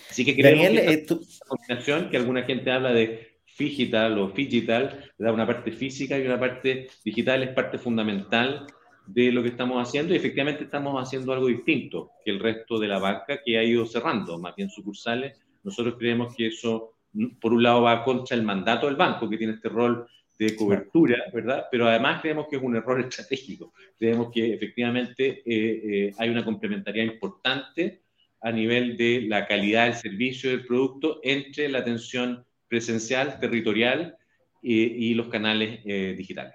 Así 0.09 0.25
que 0.25 0.37
creemos 0.37 0.67
Daniel, 0.67 0.87
que 0.87 0.93
esta 0.93 1.15
eh, 1.15 1.19
combinación 1.49 2.11
que 2.11 2.17
alguna 2.19 2.45
gente 2.45 2.71
habla 2.71 2.93
de 2.93 3.36
digital 3.59 4.19
o 4.19 4.31
digital, 4.31 5.11
da 5.19 5.33
una 5.33 5.47
parte 5.47 5.73
física 5.73 6.19
y 6.19 6.27
una 6.27 6.39
parte 6.39 6.89
digital 7.05 7.43
es 7.43 7.51
parte 7.51 7.79
fundamental 7.79 8.67
de 9.07 9.31
lo 9.31 9.43
que 9.43 9.51
estamos 9.51 9.87
haciendo 9.87 10.13
y 10.13 10.17
efectivamente 10.17 10.65
estamos 10.65 11.01
haciendo 11.01 11.33
algo 11.33 11.47
distinto 11.47 12.11
que 12.25 12.33
el 12.33 12.41
resto 12.41 12.79
de 12.79 12.89
la 12.89 12.99
banca 12.99 13.41
que 13.45 13.57
ha 13.57 13.63
ido 13.63 13.87
cerrando, 13.87 14.39
más 14.39 14.55
bien 14.57 14.69
sucursales. 14.69 15.39
Nosotros 15.63 15.95
creemos 15.99 16.35
que 16.35 16.49
eso, 16.49 16.95
por 17.41 17.53
un 17.53 17.63
lado, 17.63 17.83
va 17.83 18.05
contra 18.05 18.37
el 18.37 18.43
mandato 18.43 18.87
del 18.87 18.97
banco, 18.97 19.29
que 19.29 19.39
tiene 19.39 19.55
este 19.55 19.69
rol 19.69 20.07
de 20.39 20.55
cobertura, 20.55 21.25
¿verdad? 21.33 21.67
Pero 21.71 21.89
además 21.89 22.21
creemos 22.21 22.47
que 22.49 22.57
es 22.57 22.63
un 22.63 22.77
error 22.77 23.01
estratégico. 23.09 23.73
Creemos 23.99 24.31
que 24.33 24.55
efectivamente 24.55 25.43
eh, 25.45 25.45
eh, 25.47 26.15
hay 26.19 26.29
una 26.29 26.45
complementariedad 26.45 27.13
importante 27.13 28.03
a 28.43 28.53
nivel 28.53 28.97
de 28.97 29.25
la 29.27 29.47
calidad 29.47 29.87
del 29.87 29.95
servicio 29.95 30.51
del 30.51 30.65
producto 30.65 31.21
entre 31.23 31.69
la 31.69 31.79
atención 31.79 32.46
presencial, 32.69 33.39
territorial 33.41 34.17
y, 34.63 35.15
los 35.15 35.29
canales 35.29 35.81
eh, 35.85 36.15
digitales. 36.17 36.55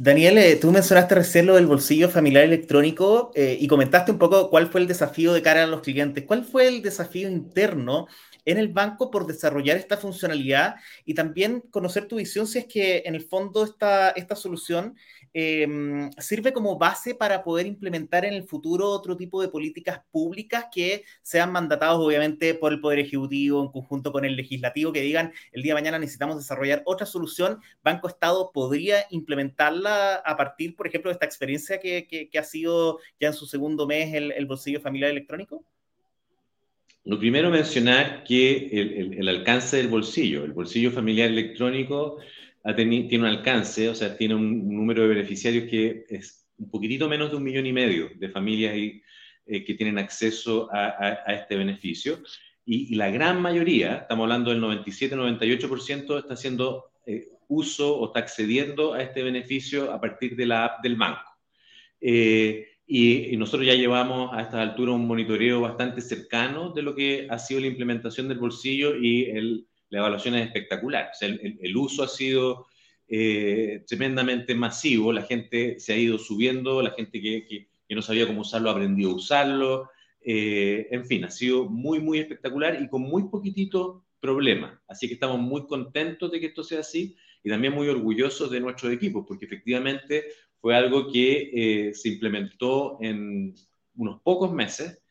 Daniel, 0.00 0.38
eh, 0.38 0.54
tú 0.54 0.70
mencionaste 0.70 1.16
recién 1.16 1.46
lo 1.46 1.56
del 1.56 1.66
bolsillo 1.66 2.08
familiar 2.08 2.44
electrónico 2.44 3.32
eh, 3.34 3.58
y 3.60 3.66
comentaste 3.66 4.12
un 4.12 4.18
poco 4.18 4.48
cuál 4.48 4.68
fue 4.68 4.80
el 4.80 4.86
desafío 4.86 5.32
de 5.32 5.42
cara 5.42 5.64
a 5.64 5.66
los 5.66 5.80
clientes. 5.80 6.22
¿Cuál 6.24 6.44
fue 6.44 6.68
el 6.68 6.82
desafío 6.82 7.28
interno 7.28 8.06
en 8.44 8.58
el 8.58 8.68
banco 8.68 9.10
por 9.10 9.26
desarrollar 9.26 9.76
esta 9.76 9.96
funcionalidad 9.96 10.76
y 11.04 11.14
también 11.14 11.60
conocer 11.70 12.06
tu 12.06 12.16
visión 12.16 12.46
si 12.46 12.58
es 12.58 12.66
que 12.66 13.02
en 13.06 13.14
el 13.14 13.22
fondo 13.22 13.64
esta, 13.64 14.10
esta 14.10 14.36
solución 14.36 14.96
em, 15.32 16.10
sirve 16.18 16.52
como 16.52 16.78
base 16.78 17.14
para 17.14 17.42
poder 17.42 17.66
implementar 17.66 18.24
en 18.24 18.34
el 18.34 18.44
futuro 18.44 18.88
otro 18.88 19.16
tipo 19.16 19.42
de 19.42 19.48
políticas 19.48 20.00
públicas 20.10 20.66
que 20.72 21.04
sean 21.22 21.52
mandatados 21.52 21.98
obviamente 22.04 22.54
por 22.54 22.72
el 22.72 22.80
Poder 22.80 23.00
Ejecutivo 23.00 23.62
en 23.62 23.70
conjunto 23.70 24.12
con 24.12 24.24
el 24.24 24.36
Legislativo, 24.36 24.92
que 24.92 25.00
digan 25.00 25.32
el 25.52 25.62
día 25.62 25.74
de 25.74 25.80
mañana 25.80 25.98
necesitamos 25.98 26.36
desarrollar 26.36 26.82
otra 26.86 27.06
solución, 27.06 27.60
Banco 27.82 28.08
Estado 28.08 28.50
podría 28.52 29.04
implementarla 29.10 30.16
a 30.16 30.36
partir, 30.36 30.76
por 30.76 30.86
ejemplo, 30.86 31.10
de 31.10 31.14
esta 31.14 31.26
experiencia 31.26 31.80
que, 31.80 32.06
que, 32.06 32.38
ha 32.38 32.44
sido 32.44 32.98
ya 33.20 33.28
en 33.28 33.34
su 33.34 33.46
segundo 33.46 33.86
mes 33.86 34.14
el, 34.14 34.32
el 34.32 34.46
bolsillo 34.46 34.80
familiar 34.80 35.10
electrónico? 35.10 35.64
Lo 37.08 37.18
primero 37.18 37.48
mencionar 37.48 38.22
que 38.22 38.68
el, 38.70 39.14
el, 39.18 39.28
alcance 39.28 39.78
del 39.78 39.88
bolsillo, 39.88 40.44
el 40.44 40.52
bolsillo 40.52 40.90
familiar 40.90 41.30
electrónico 41.30 42.18
tiene 42.76 43.18
un 43.18 43.24
alcance, 43.24 43.88
o 43.88 43.94
sea, 43.94 44.14
tiene 44.14 44.34
un, 44.34 44.68
número 44.68 45.00
de 45.00 45.08
beneficiarios 45.08 45.70
que 45.70 46.04
es 46.10 46.46
un 46.58 46.70
poquitito 46.70 47.08
menos 47.08 47.30
de 47.30 47.38
un 47.38 47.44
millón 47.44 47.64
y 47.64 47.72
medio 47.72 48.10
de 48.14 48.28
familias 48.28 48.76
y, 48.76 49.02
eh, 49.46 49.64
que 49.64 49.72
tienen 49.72 49.96
acceso 49.96 50.68
a, 50.70 51.22
a, 51.26 51.32
este 51.32 51.56
beneficio. 51.56 52.18
Y, 52.66 52.94
la 52.94 53.08
gran 53.10 53.40
mayoría, 53.40 54.00
estamos 54.02 54.24
hablando 54.24 54.50
del 54.50 54.60
97-98%, 54.60 56.18
está 56.18 56.34
haciendo 56.34 56.90
eh, 57.06 57.26
uso 57.48 57.96
o 57.96 58.08
está 58.08 58.20
accediendo 58.20 58.92
a 58.92 59.02
este 59.02 59.22
beneficio 59.22 59.90
a 59.90 59.98
partir 59.98 60.36
de 60.36 60.44
la 60.44 60.66
app 60.66 60.82
del 60.82 60.96
banco. 60.96 61.38
Eh, 62.02 62.67
y, 62.90 63.36
nosotros 63.36 63.66
ya 63.66 63.74
llevamos 63.74 64.32
a 64.32 64.40
esta 64.40 64.62
altura 64.62 64.92
un 64.92 65.06
monitoreo 65.06 65.60
bastante 65.60 66.00
cercano 66.00 66.70
de 66.70 66.82
lo 66.82 66.94
que 66.94 67.28
ha 67.28 67.38
sido 67.38 67.60
la 67.60 67.66
implementación 67.66 68.28
del 68.28 68.38
bolsillo 68.38 68.96
y 68.96 69.24
el, 69.24 69.66
la 69.90 69.98
evaluación 69.98 70.36
es 70.36 70.46
espectacular. 70.46 71.10
el, 71.20 71.76
uso 71.76 72.02
ha 72.02 72.08
sido 72.08 72.66
eh, 73.06 73.84
tremendamente 73.86 74.54
masivo, 74.54 75.12
la 75.12 75.22
gente 75.22 75.78
se 75.78 75.92
ha 75.92 75.96
ido 75.98 76.18
subiendo, 76.18 76.80
la 76.80 76.92
gente 76.92 77.20
que, 77.20 77.46
que, 77.46 77.94
no 77.94 78.00
sabía 78.02 78.26
cómo 78.26 78.40
usarlo 78.40 78.70
ha 78.70 78.72
aprendido 78.72 79.10
a 79.10 79.14
usarlo. 79.14 79.90
Eh, 80.22 80.88
en 80.90 81.04
fin, 81.06 81.24
ha 81.24 81.30
sido 81.30 81.66
muy, 81.66 82.00
muy 82.00 82.18
espectacular 82.18 82.80
y 82.82 82.88
con 82.88 83.02
muy 83.02 83.28
poquitito 83.28 84.04
problema. 84.20 84.82
Así 84.88 85.08
que 85.08 85.14
estamos 85.14 85.38
muy 85.40 85.66
contentos 85.66 86.30
de 86.30 86.40
que 86.40 86.46
esto 86.46 86.64
sea 86.64 86.80
así 86.80 87.16
y 87.42 87.50
también 87.50 87.72
muy 87.72 87.88
orgullosos 87.88 88.50
de 88.50 88.60
nuestros 88.60 88.92
equipos, 88.92 89.24
porque 89.26 89.46
efectivamente 89.46 90.24
fue 90.60 90.76
algo 90.76 91.10
que 91.10 91.50
eh, 91.52 91.94
se 91.94 92.08
implementó 92.10 92.98
en 93.00 93.54
unos 93.96 94.20
pocos 94.22 94.52
meses. 94.52 95.02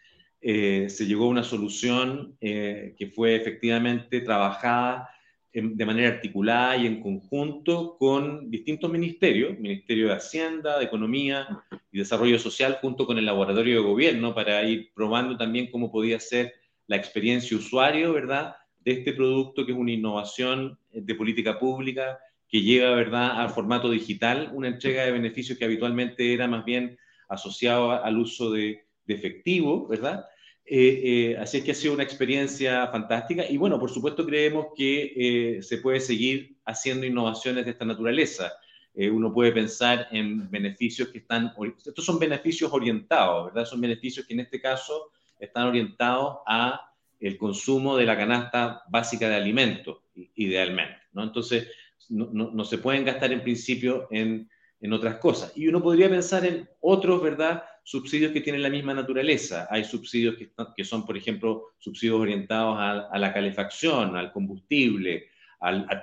Eh, 0.41 0.87
se 0.89 1.05
llegó 1.05 1.25
a 1.25 1.29
una 1.29 1.43
solución 1.43 2.37
eh, 2.41 2.93
que 2.97 3.07
fue 3.07 3.35
efectivamente 3.35 4.21
trabajada 4.21 5.09
de 5.53 5.85
manera 5.85 6.09
articulada 6.09 6.77
y 6.77 6.85
en 6.85 7.01
conjunto 7.01 7.97
con 7.97 8.51
distintos 8.51 8.91
ministerios, 8.91 9.57
Ministerio 9.57 10.09
de 10.09 10.13
Hacienda, 10.13 10.77
de 10.77 10.85
Economía 10.85 11.47
y 11.91 11.97
Desarrollo 11.97 12.37
Social, 12.37 12.77
junto 12.79 13.07
con 13.07 13.17
el 13.17 13.25
laboratorio 13.25 13.77
de 13.77 13.87
gobierno, 13.87 14.35
para 14.35 14.61
ir 14.69 14.91
probando 14.93 15.35
también 15.35 15.71
cómo 15.71 15.91
podía 15.91 16.19
ser 16.19 16.53
la 16.85 16.97
experiencia 16.97 17.57
usuario, 17.57 18.13
¿verdad?, 18.13 18.55
de 18.81 18.91
este 18.91 19.13
producto 19.13 19.65
que 19.65 19.71
es 19.71 19.77
una 19.77 19.91
innovación 19.91 20.77
de 20.91 21.15
política 21.15 21.57
pública 21.57 22.19
que 22.49 22.61
lleva, 22.61 22.95
¿verdad?, 22.95 23.41
al 23.41 23.49
formato 23.49 23.89
digital, 23.89 24.51
una 24.53 24.69
entrega 24.69 25.03
de 25.03 25.11
beneficios 25.11 25.57
que 25.57 25.65
habitualmente 25.65 26.33
era 26.33 26.47
más 26.47 26.63
bien 26.63 26.97
asociado 27.27 27.91
al 27.91 28.17
uso 28.17 28.51
de, 28.51 28.85
efectivo, 29.07 29.87
¿verdad? 29.87 30.25
Eh, 30.65 31.01
eh, 31.31 31.37
así 31.37 31.57
es 31.57 31.63
que 31.63 31.71
ha 31.71 31.75
sido 31.75 31.93
una 31.93 32.03
experiencia 32.03 32.85
fantástica 32.87 33.45
y 33.49 33.55
bueno, 33.55 33.79
por 33.79 33.89
supuesto 33.89 34.25
creemos 34.25 34.67
que 34.75 35.13
eh, 35.15 35.63
se 35.63 35.77
puede 35.77 36.01
seguir 36.01 36.57
haciendo 36.65 37.05
innovaciones 37.05 37.63
de 37.63 37.71
esta 37.71 37.85
naturaleza. 37.85 38.51
uno 38.93 39.31
puede 39.31 39.53
pensar 39.53 40.09
en 40.11 40.49
beneficios 40.51 41.07
que 41.07 41.19
están, 41.19 41.53
estos 41.85 42.03
son 42.03 42.19
beneficios 42.19 42.69
orientados, 42.73 43.45
¿verdad? 43.45 43.63
Son 43.65 43.79
beneficios 43.79 44.25
que 44.25 44.33
en 44.33 44.41
este 44.41 44.59
caso 44.59 45.11
están 45.39 45.67
orientados 45.67 46.39
a 46.45 46.91
el 47.19 47.37
consumo 47.37 47.95
de 47.95 48.05
la 48.05 48.17
canasta 48.17 48.83
básica 48.89 49.29
de 49.29 49.35
alimentos, 49.35 49.99
idealmente, 50.35 50.97
¿no? 51.13 51.23
Entonces, 51.23 51.67
no, 52.09 52.63
se 52.65 52.77
pueden 52.77 53.05
gastar 53.05 53.31
en 53.31 53.41
principio 53.41 54.07
en, 54.11 54.49
otras 54.91 55.17
cosas. 55.17 55.51
Y 55.55 55.67
uno 55.67 55.81
podría 55.81 56.09
pensar 56.09 56.45
en 56.45 56.69
otros, 56.81 57.21
¿verdad? 57.21 57.63
Subsidios 57.83 58.31
que 58.31 58.41
tienen 58.41 58.61
la 58.61 58.69
misma 58.69 58.93
naturaleza. 58.93 59.67
Hay 59.69 59.83
subsidios 59.83 60.35
que, 60.75 60.83
son, 60.83 61.05
por 61.05 61.17
ejemplo, 61.17 61.73
subsidios 61.79 62.19
orientados 62.19 62.77
a, 62.79 63.17
la 63.17 63.33
calefacción, 63.33 64.15
al 64.15 64.31
combustible, 64.31 65.29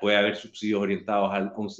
puede 0.00 0.16
haber 0.16 0.36
subsidios 0.36 0.80
orientados 0.80 1.32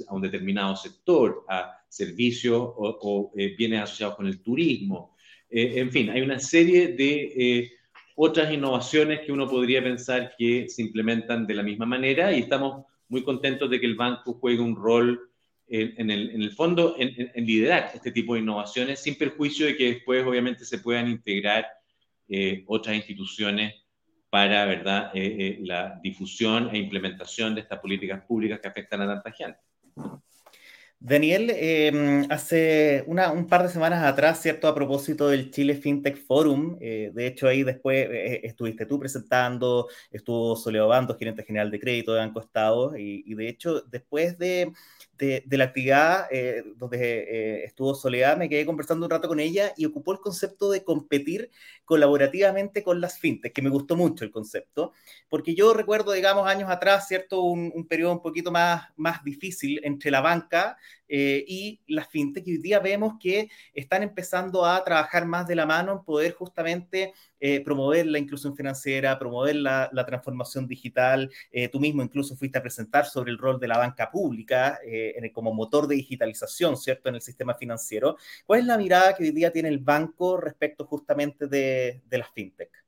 a 0.07 0.13
un 0.13 0.21
determinado 0.21 0.75
sector, 0.75 1.45
a 1.49 1.75
servicios 1.89 2.73
o, 2.75 3.31
eh, 3.35 3.55
bienes 3.57 3.83
asociados 3.83 4.15
con 4.15 4.27
el 4.27 4.41
turismo. 4.41 5.15
Eh, 5.49 5.73
en 5.75 5.91
fin, 5.91 6.09
hay 6.09 6.21
una 6.21 6.39
serie 6.39 6.89
de 6.89 7.33
eh, 7.37 7.71
otras 8.15 8.51
innovaciones 8.51 9.21
que 9.21 9.31
uno 9.31 9.47
podría 9.47 9.83
pensar 9.83 10.33
que 10.37 10.67
se 10.67 10.81
implementan 10.81 11.45
de 11.45 11.53
la 11.53 11.63
misma 11.63 11.85
manera 11.85 12.31
y 12.31 12.39
estamos 12.39 12.85
muy 13.07 13.23
contentos 13.23 13.69
de 13.69 13.79
que 13.79 13.85
el 13.85 13.95
banco 13.95 14.33
juegue 14.33 14.61
un 14.61 14.75
rol 14.75 15.29
en, 15.67 16.11
el, 16.11 16.51
fondo 16.51 16.95
en, 16.97 17.45
liderar 17.45 17.91
este 17.93 18.11
tipo 18.11 18.35
de 18.35 18.41
innovaciones, 18.41 18.99
sin 18.99 19.15
perjuicio 19.15 19.65
de 19.65 19.75
que 19.75 19.93
después 19.93 20.25
obviamente 20.25 20.63
se 20.63 20.79
puedan 20.79 21.09
integrar 21.09 21.65
eh, 22.27 22.63
otras 22.67 22.95
instituciones 22.95 23.73
para 24.29 24.65
¿verdad? 24.65 25.11
Eh, 25.13 25.35
eh, 25.39 25.59
la 25.61 25.99
difusión 26.03 26.69
e 26.73 26.77
implementación 26.77 27.55
de 27.55 27.61
estas 27.61 27.79
políticas 27.79 28.23
públicas 28.25 28.59
que 28.59 28.67
afectan 28.67 29.01
a 29.01 29.07
tanta 29.07 29.31
gente. 29.31 29.59
Daniel, 31.07 31.51
em, 31.51 32.25
hace 32.31 33.03
un 33.05 33.47
par 33.47 33.61
de 33.61 33.69
semanas 33.69 34.03
atrás, 34.03 34.41
¿cierto? 34.41 34.67
A 34.67 34.73
propósito 34.73 35.27
del 35.27 35.51
Chile 35.51 35.75
FinTech 35.75 36.17
Forum, 36.17 36.77
eh, 36.81 37.11
de 37.13 37.27
hecho 37.27 37.47
ahí 37.47 37.61
después 37.61 38.07
eh, 38.09 38.41
estuviste 38.43 38.87
tú 38.87 38.97
presentando, 38.99 39.87
estuvo 40.09 40.55
Soledad 40.55 40.87
Bando, 40.87 41.15
gerente 41.15 41.43
general 41.43 41.69
de 41.69 41.79
crédito 41.79 42.11
de 42.11 42.21
Banco 42.21 42.39
Estado, 42.39 42.97
y 42.97 43.35
de 43.35 43.47
hecho 43.47 43.81
después 43.81 44.39
de, 44.39 44.73
de, 45.17 45.43
la 45.49 45.65
actividad 45.65 46.27
eh, 46.31 46.63
donde 46.75 46.97
eh, 46.99 47.63
estuvo 47.65 47.95
Soledad, 47.95 48.37
me 48.37 48.49
quedé 48.49 48.65
conversando 48.65 49.05
un 49.05 49.09
rato 49.09 49.27
con 49.27 49.39
ella 49.39 49.73
y 49.77 49.85
ocupó 49.85 50.11
el 50.11 50.19
concepto 50.19 50.69
de 50.71 50.83
competir 50.83 51.49
colaborativamente 51.85 52.83
con 52.83 52.99
las 53.01 53.19
fintech, 53.19 53.53
que 53.53 53.61
me 53.61 53.69
gustó 53.69 53.95
mucho 53.95 54.25
el 54.25 54.31
concepto, 54.31 54.93
porque 55.29 55.55
yo 55.55 55.73
recuerdo, 55.73 56.11
digamos, 56.11 56.47
años 56.47 56.69
atrás, 56.69 57.07
¿cierto? 57.07 57.41
Un, 57.41 57.71
un 57.73 57.87
periodo 57.87 58.13
un 58.13 58.21
poquito 58.21 58.51
más, 58.51 58.87
más 58.95 59.23
difícil 59.23 59.79
entre 59.83 60.11
la 60.11 60.21
banca 60.21 60.77
eh, 61.07 61.43
y 61.47 61.81
las 61.87 62.07
fintech, 62.07 62.45
hoy 62.47 62.57
día 62.57 62.79
vemos 62.79 63.13
que 63.19 63.49
están 63.73 64.03
empezando 64.03 64.65
a 64.65 64.83
trabajar 64.83 65.25
más 65.25 65.47
de 65.47 65.55
la 65.55 65.65
mano 65.65 65.91
en 65.93 66.03
poder 66.03 66.33
justamente 66.33 67.13
eh, 67.39 67.61
promover 67.61 68.05
la 68.07 68.19
inclusión 68.19 68.55
financiera, 68.55 69.19
promover 69.19 69.55
la, 69.55 69.89
transformación 70.05 70.67
digital. 70.67 71.31
Eh, 71.51 71.67
tú 71.69 71.79
mismo 71.79 72.01
incluso 72.01 72.35
fuiste 72.35 72.57
a 72.57 72.61
presentar 72.61 73.05
sobre 73.05 73.31
el 73.31 73.37
rol 73.37 73.59
de 73.59 73.67
la 73.67 73.77
banca 73.77 74.09
pública 74.11 74.79
como 75.33 75.53
motor 75.53 75.87
de 75.87 75.95
digitalización, 75.95 76.77
¿cierto?, 76.77 77.09
en 77.09 77.15
el 77.15 77.21
sistema 77.21 77.55
financiero. 77.55 78.17
¿Cuál 78.45 78.61
es 78.61 78.65
la 78.65 78.77
mirada 78.77 79.15
que 79.15 79.23
hoy 79.23 79.31
día 79.31 79.51
tiene 79.51 79.69
el 79.69 79.79
banco 79.79 80.37
respecto 80.37 80.85
justamente 80.85 81.47
de, 81.47 82.01
de 82.05 82.17
las 82.17 82.29
fintech? 82.31 82.84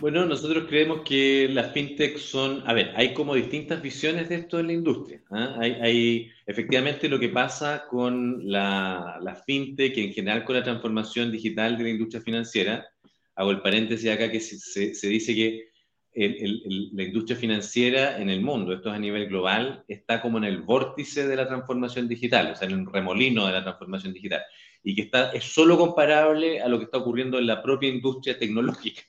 Bueno, 0.00 0.24
nosotros 0.26 0.66
creemos 0.68 1.00
que 1.04 1.48
las 1.50 1.72
fintech 1.72 2.18
son, 2.18 2.62
a 2.66 2.72
ver, 2.72 2.92
hay 2.94 3.12
como 3.12 3.34
distintas 3.34 3.82
visiones 3.82 4.28
de 4.28 4.36
esto 4.36 4.60
en 4.60 4.68
la 4.68 4.72
industria. 4.74 5.24
¿ah? 5.30 5.56
Hay, 5.58 6.30
efectivamente 6.46 7.08
lo 7.08 7.18
que 7.18 7.30
pasa 7.30 7.84
con 7.88 8.48
la, 8.48 9.18
la, 9.20 9.34
fintech 9.34 9.96
y 9.96 10.04
en 10.04 10.12
general 10.12 10.44
con 10.44 10.54
la 10.54 10.62
transformación 10.62 11.32
digital 11.32 11.76
de 11.76 11.82
la 11.82 11.90
industria 11.90 12.22
financiera. 12.22 12.86
Hago 13.34 13.50
el 13.50 13.60
paréntesis 13.60 14.08
acá 14.08 14.30
que 14.30 14.38
se, 14.38 14.94
se, 14.94 15.08
dice 15.08 15.34
que 15.34 15.68
la 16.14 17.02
industria 17.02 17.36
financiera 17.36 18.18
en 18.22 18.30
el 18.30 18.40
mundo, 18.40 18.72
esto 18.72 18.90
es 18.90 18.94
a 18.94 19.00
nivel 19.00 19.26
global, 19.26 19.84
está 19.88 20.22
como 20.22 20.38
en 20.38 20.44
el 20.44 20.62
vórtice 20.62 21.26
de 21.26 21.34
la 21.34 21.48
transformación 21.48 22.06
digital, 22.06 22.52
o 22.52 22.56
sea, 22.56 22.68
en 22.68 22.74
el 22.80 22.86
remolino 22.86 23.46
de 23.46 23.52
la 23.52 23.64
transformación 23.64 24.12
digital, 24.12 24.42
y 24.84 24.94
que 24.94 25.02
está, 25.02 25.32
es 25.32 25.42
solo 25.42 25.76
comparable 25.76 26.60
a 26.60 26.68
lo 26.68 26.78
que 26.78 26.84
está 26.84 26.98
ocurriendo 26.98 27.38
en 27.38 27.48
la 27.48 27.62
propia 27.62 27.88
industria 27.88 28.38
tecnológica. 28.38 29.02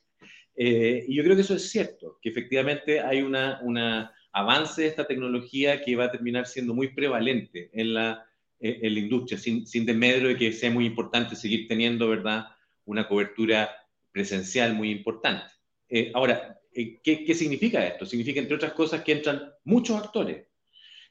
Eh, 0.62 1.06
y 1.08 1.16
yo 1.16 1.24
creo 1.24 1.38
que 1.38 1.44
eso 1.44 1.56
es 1.56 1.70
cierto, 1.70 2.20
que 2.22 2.28
efectivamente 2.28 3.00
hay 3.00 3.22
un 3.22 3.34
una 3.62 4.14
avance 4.34 4.82
de 4.82 4.90
esta 4.90 5.08
tecnología 5.08 5.82
que 5.82 5.96
va 5.96 6.06
a 6.06 6.12
terminar 6.12 6.48
siendo 6.48 6.74
muy 6.76 6.90
prevalente 6.90 7.70
en 7.72 7.94
la, 7.94 8.26
eh, 8.60 8.80
en 8.82 8.94
la 8.94 9.00
industria, 9.00 9.40
sin, 9.40 9.66
sin 9.66 9.86
desmedro 9.86 10.28
de 10.28 10.36
que 10.36 10.52
sea 10.52 10.70
muy 10.70 10.86
importante 10.86 11.38
seguir 11.38 11.66
teniendo, 11.70 12.10
¿verdad?, 12.10 12.48
una 12.84 13.08
cobertura 13.08 13.70
presencial 14.12 14.74
muy 14.74 14.92
importante. 14.92 15.50
Eh, 15.88 16.12
ahora, 16.14 16.60
¿qué, 16.74 17.02
¿qué, 17.02 17.34
significa 17.34 17.88
esto? 17.88 18.06
Significa, 18.06 18.42
entre 18.42 18.58
otras 18.58 18.74
cosas, 18.74 19.02
que 19.02 19.14
entran 19.14 19.54
muchos 19.64 19.98
actores. 19.98 20.46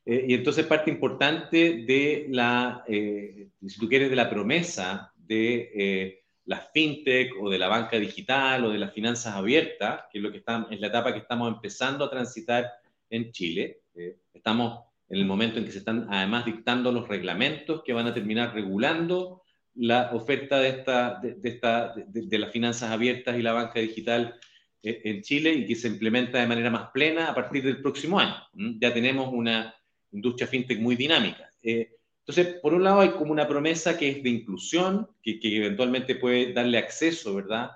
y 0.04 0.34
entonces 0.34 0.66
parte 0.66 0.90
importante 0.90 1.84
de 1.86 2.26
la, 2.30 2.84
si 2.86 3.78
tú 3.78 3.88
quieres, 3.88 4.10
de 4.10 4.16
la 4.16 4.28
promesa 4.28 5.12
de 5.16 6.22
las 6.48 6.70
fintech 6.72 7.34
o 7.38 7.50
de 7.50 7.58
la 7.58 7.68
banca 7.68 7.98
digital 7.98 8.64
o 8.64 8.70
de 8.70 8.78
las 8.78 8.94
finanzas 8.94 9.34
abiertas, 9.34 10.04
que 10.10 10.18
es, 10.18 10.24
lo 10.24 10.32
que 10.32 10.38
está, 10.38 10.66
es 10.70 10.80
la 10.80 10.86
etapa 10.86 11.12
que 11.12 11.18
estamos 11.18 11.52
empezando 11.52 12.06
a 12.06 12.10
transitar 12.10 12.72
en 13.10 13.30
Chile. 13.32 13.82
Eh, 13.94 14.16
estamos 14.32 14.86
en 15.10 15.18
el 15.18 15.26
momento 15.26 15.58
en 15.58 15.66
que 15.66 15.72
se 15.72 15.78
están 15.78 16.06
además 16.08 16.46
dictando 16.46 16.90
los 16.90 17.06
reglamentos 17.06 17.82
que 17.84 17.92
van 17.92 18.06
a 18.06 18.14
terminar 18.14 18.54
regulando 18.54 19.42
la 19.74 20.10
oferta 20.14 20.58
de, 20.58 20.70
esta, 20.70 21.20
de, 21.20 21.36
esta, 21.44 21.94
de, 21.94 22.38
las 22.38 22.50
finanzas 22.50 22.90
abiertas 22.92 23.38
y 23.38 23.42
la 23.42 23.52
banca 23.52 23.80
digital 23.80 24.40
eh, 24.82 25.02
en 25.04 25.20
Chile 25.20 25.52
y 25.52 25.66
que 25.66 25.76
se 25.76 25.88
implementa 25.88 26.38
de 26.38 26.46
manera 26.46 26.70
más 26.70 26.90
plena 26.94 27.28
a 27.28 27.34
partir 27.34 27.62
del 27.62 27.82
próximo 27.82 28.18
año. 28.18 28.36
Ya 28.80 28.94
tenemos 28.94 29.28
una 29.34 29.74
industria 30.12 30.46
fintech 30.46 30.80
muy 30.80 30.96
dinámica. 30.96 31.50
Eh, 31.62 31.97
entonces, 32.28 32.60
por 32.60 32.74
un 32.74 32.84
lado 32.84 33.00
hay 33.00 33.08
como 33.12 33.32
una 33.32 33.48
promesa 33.48 33.96
que 33.96 34.10
es 34.10 34.22
de 34.22 34.28
inclusión, 34.28 35.08
que, 35.22 35.40
eventualmente 35.42 36.14
puede 36.14 36.52
darle 36.52 36.76
acceso, 36.76 37.34
¿verdad?, 37.34 37.70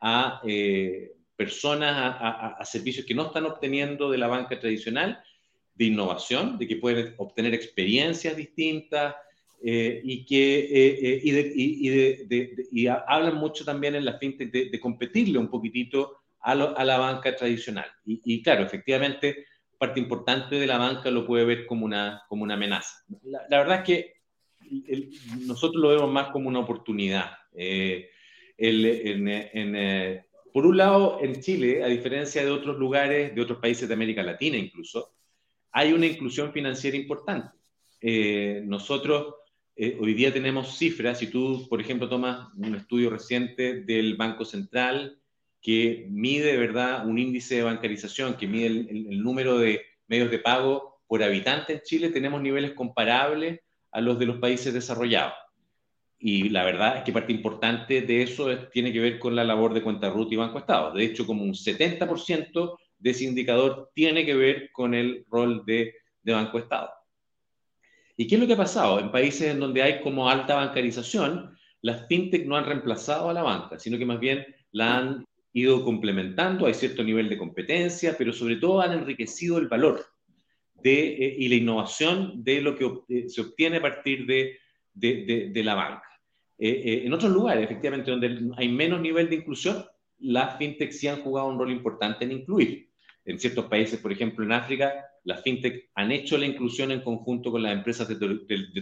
a 0.00 0.40
eh, 0.46 1.12
personas, 1.36 2.16
a, 2.18 2.64
servicios 2.64 3.04
que 3.04 3.14
no 3.14 3.26
están 3.26 3.44
obteniendo 3.44 4.10
de 4.10 4.16
la 4.16 4.26
banca 4.26 4.58
tradicional, 4.58 5.22
de 5.74 5.84
innovación, 5.84 6.56
de 6.56 6.66
que 6.66 6.76
pueden 6.76 7.16
obtener 7.18 7.52
experiencias 7.52 8.34
distintas 8.34 9.14
eh, 9.62 10.00
y 10.02 10.24
que 10.24 11.44
hablan 13.06 13.34
mucho 13.34 13.62
también 13.62 13.94
en 13.94 14.06
la 14.06 14.16
fintech 14.16 14.50
de, 14.50 14.80
competirle 14.80 15.38
un 15.38 15.50
poquitito 15.50 16.16
a 16.40 16.54
la 16.54 16.96
banca 16.96 17.36
tradicional. 17.36 17.90
Y, 18.06 18.42
claro, 18.42 18.64
efectivamente 18.64 19.47
parte 19.78 20.00
importante 20.00 20.56
de 20.56 20.66
la 20.66 20.76
banca 20.76 21.10
lo 21.10 21.24
puede 21.26 21.44
ver 21.44 21.66
como 21.66 21.84
una, 21.86 22.24
como 22.28 22.42
una 22.42 22.54
amenaza. 22.54 23.04
La, 23.22 23.58
verdad 23.58 23.78
es 23.78 23.84
que 23.84 24.12
nosotros 25.46 25.80
lo 25.80 25.90
vemos 25.90 26.12
más 26.12 26.30
como 26.30 26.48
una 26.48 26.58
oportunidad. 26.58 27.30
Eh, 27.54 28.10
eh, 28.58 30.22
por 30.52 30.66
un 30.66 30.76
lado, 30.76 31.18
en 31.22 31.40
Chile, 31.40 31.84
a 31.84 31.86
diferencia 31.86 32.44
de 32.44 32.50
otros 32.50 32.76
lugares, 32.76 33.34
de 33.34 33.40
otros 33.40 33.58
países 33.60 33.86
de 33.86 33.94
América 33.94 34.22
Latina 34.22 34.56
incluso, 34.56 35.14
hay 35.70 35.92
una 35.92 36.06
inclusión 36.06 36.52
financiera 36.52 36.96
importante. 36.96 37.56
Eh, 38.00 38.62
nosotros 38.64 39.34
hoy 40.00 40.12
día 40.12 40.32
tenemos 40.32 40.76
cifras, 40.76 41.20
si 41.20 41.28
tú, 41.28 41.68
por 41.68 41.80
ejemplo, 41.80 42.08
tomas 42.08 42.48
un 42.56 42.74
estudio 42.74 43.10
reciente 43.10 43.82
del 43.82 44.16
Banco 44.16 44.44
Central, 44.44 45.17
que 45.60 46.06
mide, 46.10 46.56
¿verdad?, 46.56 47.06
un 47.06 47.18
índice 47.18 47.56
de 47.56 47.62
bancarización, 47.62 48.34
que 48.34 48.46
mide 48.46 48.66
el, 48.66 49.22
número 49.22 49.58
de 49.58 49.82
medios 50.06 50.30
de 50.30 50.38
pago 50.38 51.00
por 51.06 51.22
habitante 51.22 51.74
en 51.74 51.80
Chile, 51.82 52.10
tenemos 52.10 52.40
niveles 52.40 52.72
comparables 52.72 53.60
a 53.90 54.00
los 54.00 54.18
de 54.18 54.26
los 54.26 54.38
países 54.38 54.72
desarrollados. 54.72 55.34
Y 56.20 56.48
la 56.48 56.64
verdad 56.64 56.98
es 56.98 57.04
que 57.04 57.12
parte 57.12 57.32
importante 57.32 58.02
de 58.02 58.22
eso 58.22 58.56
tiene 58.72 58.92
que 58.92 59.00
ver 59.00 59.18
con 59.18 59.36
la 59.36 59.44
labor 59.44 59.72
de 59.72 59.82
cuenta 59.82 60.10
RUT 60.10 60.32
y 60.32 60.36
Banco 60.36 60.58
Estado. 60.58 60.92
De 60.92 61.04
hecho, 61.04 61.26
como 61.26 61.44
un 61.44 61.54
70% 61.54 62.78
de 62.98 63.10
ese 63.10 63.24
indicador 63.24 63.90
tiene 63.94 64.26
que 64.26 64.34
ver 64.34 64.70
con 64.72 64.94
el 64.94 65.24
rol 65.28 65.64
de, 65.64 65.94
de 66.22 66.32
Banco 66.32 66.58
Estado. 66.58 66.90
¿Y 68.16 68.26
qué 68.26 68.34
es 68.34 68.40
lo 68.40 68.46
que 68.48 68.54
ha 68.54 68.58
pasado? 68.58 68.98
En 68.98 69.12
países 69.12 69.52
en 69.52 69.60
donde 69.60 69.80
hay 69.80 70.00
como 70.02 70.28
alta 70.28 70.56
bancarización, 70.56 71.56
las 71.82 72.06
fintech 72.08 72.46
no 72.46 72.56
han 72.56 72.66
reemplazado 72.66 73.30
a 73.30 73.32
la 73.32 73.44
banca, 73.44 73.78
sino 73.78 73.96
que 73.96 74.04
más 74.04 74.18
bien 74.18 74.44
la 74.72 74.98
han 74.98 75.24
ido 75.58 75.84
complementando, 75.84 76.66
hay 76.66 76.74
cierto 76.74 77.02
nivel 77.02 77.28
de 77.28 77.38
competencia, 77.38 78.14
pero 78.16 78.32
sobre 78.32 78.56
todo 78.56 78.80
han 78.80 78.92
enriquecido 78.92 79.58
el 79.58 79.68
valor 79.68 80.04
de, 80.82 81.08
eh, 81.08 81.36
y 81.38 81.48
la 81.48 81.54
innovación 81.56 82.44
de 82.44 82.60
lo 82.60 82.76
que 82.76 82.90
eh, 83.08 83.28
se 83.28 83.40
obtiene 83.40 83.78
a 83.78 83.82
partir 83.82 84.26
de, 84.26 84.58
de, 84.94 85.50
de 85.52 85.64
la 85.64 85.74
banca. 85.74 86.08
Eh, 86.58 87.02
en 87.04 87.12
otros 87.12 87.30
lugares, 87.30 87.64
efectivamente, 87.64 88.10
donde 88.10 88.50
hay 88.56 88.68
menos 88.68 89.00
nivel 89.00 89.30
de 89.30 89.36
inclusión, 89.36 89.84
las 90.18 90.58
fintech 90.58 90.90
sí 90.90 91.06
han 91.06 91.22
jugado 91.22 91.48
un 91.48 91.58
rol 91.58 91.70
importante 91.70 92.24
en 92.24 92.32
incluir. 92.32 92.88
En 93.24 93.38
ciertos 93.38 93.66
países, 93.66 94.00
por 94.00 94.10
ejemplo, 94.10 94.44
en 94.44 94.52
África, 94.52 94.92
las 95.22 95.42
fintech 95.42 95.90
han 95.94 96.10
hecho 96.10 96.36
la 96.36 96.46
inclusión 96.46 96.90
en 96.90 97.02
conjunto 97.02 97.52
con 97.52 97.62
las 97.62 97.72
empresas 97.72 98.08
de, 98.08 98.16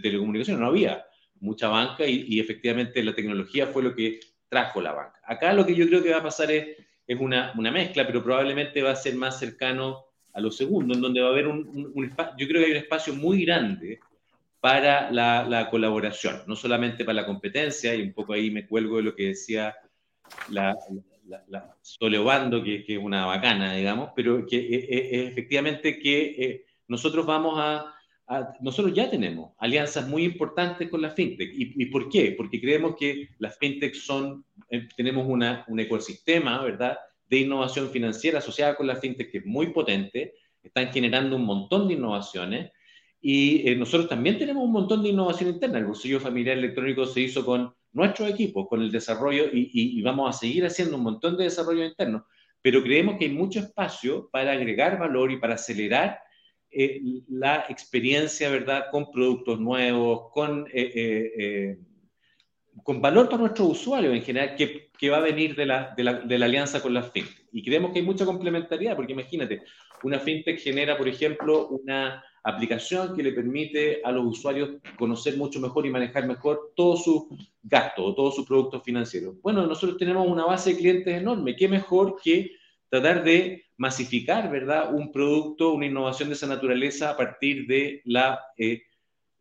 telecomunicaciones. 0.01 0.61
No 0.61 0.69
había 0.69 1.05
mucha 1.41 1.69
banca 1.69 2.07
y, 2.07 2.25
y, 2.29 2.41
efectivamente 2.41 3.03
la 3.03 3.15
tecnología 3.15 3.67
fue 3.67 3.83
lo 3.83 3.95
que 3.95 4.21
trajo 4.49 4.81
la 4.81 4.93
banca. 4.93 5.21
Acá 5.25 5.53
lo 5.53 5.67
que 5.67 5.75
yo 5.75 5.87
creo 5.87 6.03
que 6.03 6.13
va 6.13 6.19
a 6.19 6.23
pasar 6.23 6.51
es, 6.51 6.77
es 7.07 7.21
una, 7.21 7.53
una, 7.57 7.71
mezcla, 7.71 8.07
pero 8.07 8.23
probablemente 8.23 8.83
va 8.83 8.91
a 8.91 8.97
ser 8.97 9.15
más 9.15 9.39
cercano 9.39 10.05
a 10.33 10.41
lo 10.41 10.51
segundo, 10.51 10.95
en 10.95 11.01
donde 11.01 11.21
va 11.21 11.29
a 11.29 11.31
haber 11.31 11.47
un, 11.47 11.93
un, 11.95 12.15
yo 12.37 12.47
creo 12.47 12.61
que 12.61 12.67
hay 12.67 12.73
un 12.73 12.77
espacio 12.77 13.15
muy 13.15 13.45
grande 13.45 14.01
para 14.61 15.11
la, 15.11 15.45
la, 15.45 15.71
colaboración, 15.71 16.43
no 16.47 16.57
solamente 16.57 17.05
para 17.05 17.23
la 17.23 17.27
competencia, 17.27 17.95
y 17.95 18.03
un 18.03 18.13
poco 18.13 18.33
ahí 18.33 18.51
me 18.51 18.67
cuelgo 18.67 18.99
de 18.99 19.03
lo 19.05 19.15
que 19.15 19.29
decía 19.29 19.75
la, 20.51 20.75
la, 21.27 21.45
la 21.49 21.77
Soleobando, 21.81 22.63
que, 22.63 22.85
que, 22.85 22.97
es 22.97 23.03
una 23.03 23.27
bacana, 23.27 23.75
digamos, 23.75 24.11
pero 24.15 24.45
que 24.47 24.59
eh, 24.59 24.89
eh, 24.91 25.27
efectivamente 25.29 25.99
que 25.99 26.25
eh, 26.39 26.65
nosotros 26.89 27.25
vamos 27.27 27.55
a, 27.59 27.95
nosotros 28.61 28.95
ya 28.95 29.09
tenemos 29.09 29.53
alianzas 29.59 30.09
muy 30.09 30.25
importantes 30.25 30.89
con 30.91 31.01
las 31.01 31.15
fintech. 31.15 31.51
¿Y, 31.55 31.87
por 31.87 32.09
qué? 32.09 32.35
Porque 32.37 32.61
creemos 32.61 32.97
que 32.97 33.29
las 33.39 33.57
fintech 33.59 33.95
son, 33.95 34.45
eh, 34.71 34.89
tenemos 34.97 35.27
una, 35.29 35.65
un 35.69 35.79
ecosistema, 35.79 36.63
¿verdad?, 36.63 36.99
de 37.29 37.39
innovación 37.39 37.91
financiera 37.91 38.39
asociada 38.39 38.77
con 38.77 38.87
las 38.87 39.01
fintech 39.01 39.31
que 39.31 39.39
es 39.39 39.47
muy 39.47 39.69
potente, 39.69 40.35
están 40.63 40.93
generando 40.93 41.37
un 41.37 41.45
montón 41.45 41.87
de 41.89 41.95
innovaciones 41.95 42.73
y 43.21 43.69
eh, 43.69 43.77
nosotros 43.77 44.09
también 44.09 44.39
tenemos 44.39 44.65
un 44.65 44.73
montón 44.73 45.03
de 45.03 45.09
innovación 45.09 45.51
interna. 45.51 45.79
El 45.79 45.87
bolsillo 45.87 46.21
familiar 46.21 46.59
electrónico 46.59 47.07
se 47.07 47.21
hizo 47.21 47.45
con 47.45 47.75
nuestros 47.93 48.29
equipos, 48.31 48.67
con 48.69 48.83
el 48.83 48.93
desarrollo 48.93 49.45
y, 49.53 49.71
y 49.73 50.03
vamos 50.03 50.35
a 50.35 50.39
seguir 50.39 50.67
haciendo 50.67 50.97
un 50.97 51.03
montón 51.03 51.37
de 51.37 51.45
desarrollo 51.45 51.85
interno, 51.85 52.27
pero 52.61 52.83
creemos 52.83 53.17
que 53.19 53.27
hay 53.27 53.33
mucho 53.33 53.61
espacio 53.61 54.29
para 54.31 54.53
agregar 54.53 54.99
valor 54.99 55.31
y 55.31 55.39
para 55.39 55.55
acelerar 55.55 56.19
eh, 56.79 57.01
la 57.29 57.65
experiencia, 57.71 58.51
¿verdad?, 58.51 58.91
con 58.91 59.11
productos 59.11 59.59
nuevos, 59.59 60.31
con, 60.31 60.67
eh, 60.71 60.93
eh, 60.95 61.79
con 62.83 63.01
valor 63.01 63.31
para 63.31 63.39
nuestros 63.39 63.71
usuarios 63.71 64.15
en 64.15 64.21
general, 64.21 64.55
que, 64.57 64.91
que 64.99 65.09
va 65.09 65.17
a 65.17 65.21
venir 65.21 65.57
de 65.57 65.65
la, 65.65 65.95
de, 65.97 66.05
la, 66.05 66.13
de 66.21 66.39
la, 66.39 66.45
alianza 66.45 66.83
con 66.83 66.93
las 66.93 67.11
fintech. 67.11 67.47
Y 67.51 67.65
creemos 67.65 67.93
que 67.93 68.01
hay 68.01 68.05
mucha 68.05 68.27
complementariedad, 68.27 68.95
porque 68.95 69.15
imagínate, 69.15 69.63
una 70.03 70.19
fintech 70.19 70.61
genera, 70.61 70.99
por 70.99 71.09
ejemplo, 71.09 71.69
una 71.69 72.23
aplicación 72.45 73.17
que 73.17 73.23
le 73.23 73.33
permite 73.33 74.03
a 74.05 74.13
los 74.13 74.27
usuarios 74.27 74.73
conocer 74.99 75.39
mucho 75.39 75.61
mejor 75.61 75.87
y 75.87 75.91
manejar 75.91 76.27
mejor 76.27 76.75
todos 76.77 77.05
sus 77.05 77.23
gastos, 77.63 78.15
todos 78.15 78.37
sus 78.37 78.47
productos 78.47 78.83
financieros. 78.85 79.41
Bueno, 79.41 79.67
nosotros 79.67 79.97
tenemos 79.97 80.29
una 80.29 80.45
base 80.45 80.71
de 80.71 80.77
clientes 80.77 81.15
enorme. 81.15 81.57
¿Qué 81.57 81.69
mejor 81.69 82.17
que 82.23 82.53
tratar 82.91 83.25
de 83.25 83.66
masificar, 83.77 84.51
¿verdad?, 84.51 84.93
un 84.95 85.13
producto, 85.13 85.73
una 85.73 85.87
innovación 85.87 86.29
de 86.29 86.35
esa 86.35 86.47
naturaleza 86.47 87.11
a 87.11 87.17
partir 87.17 87.67
de 87.67 88.01
la, 88.05 88.41
eh, 88.57 88.83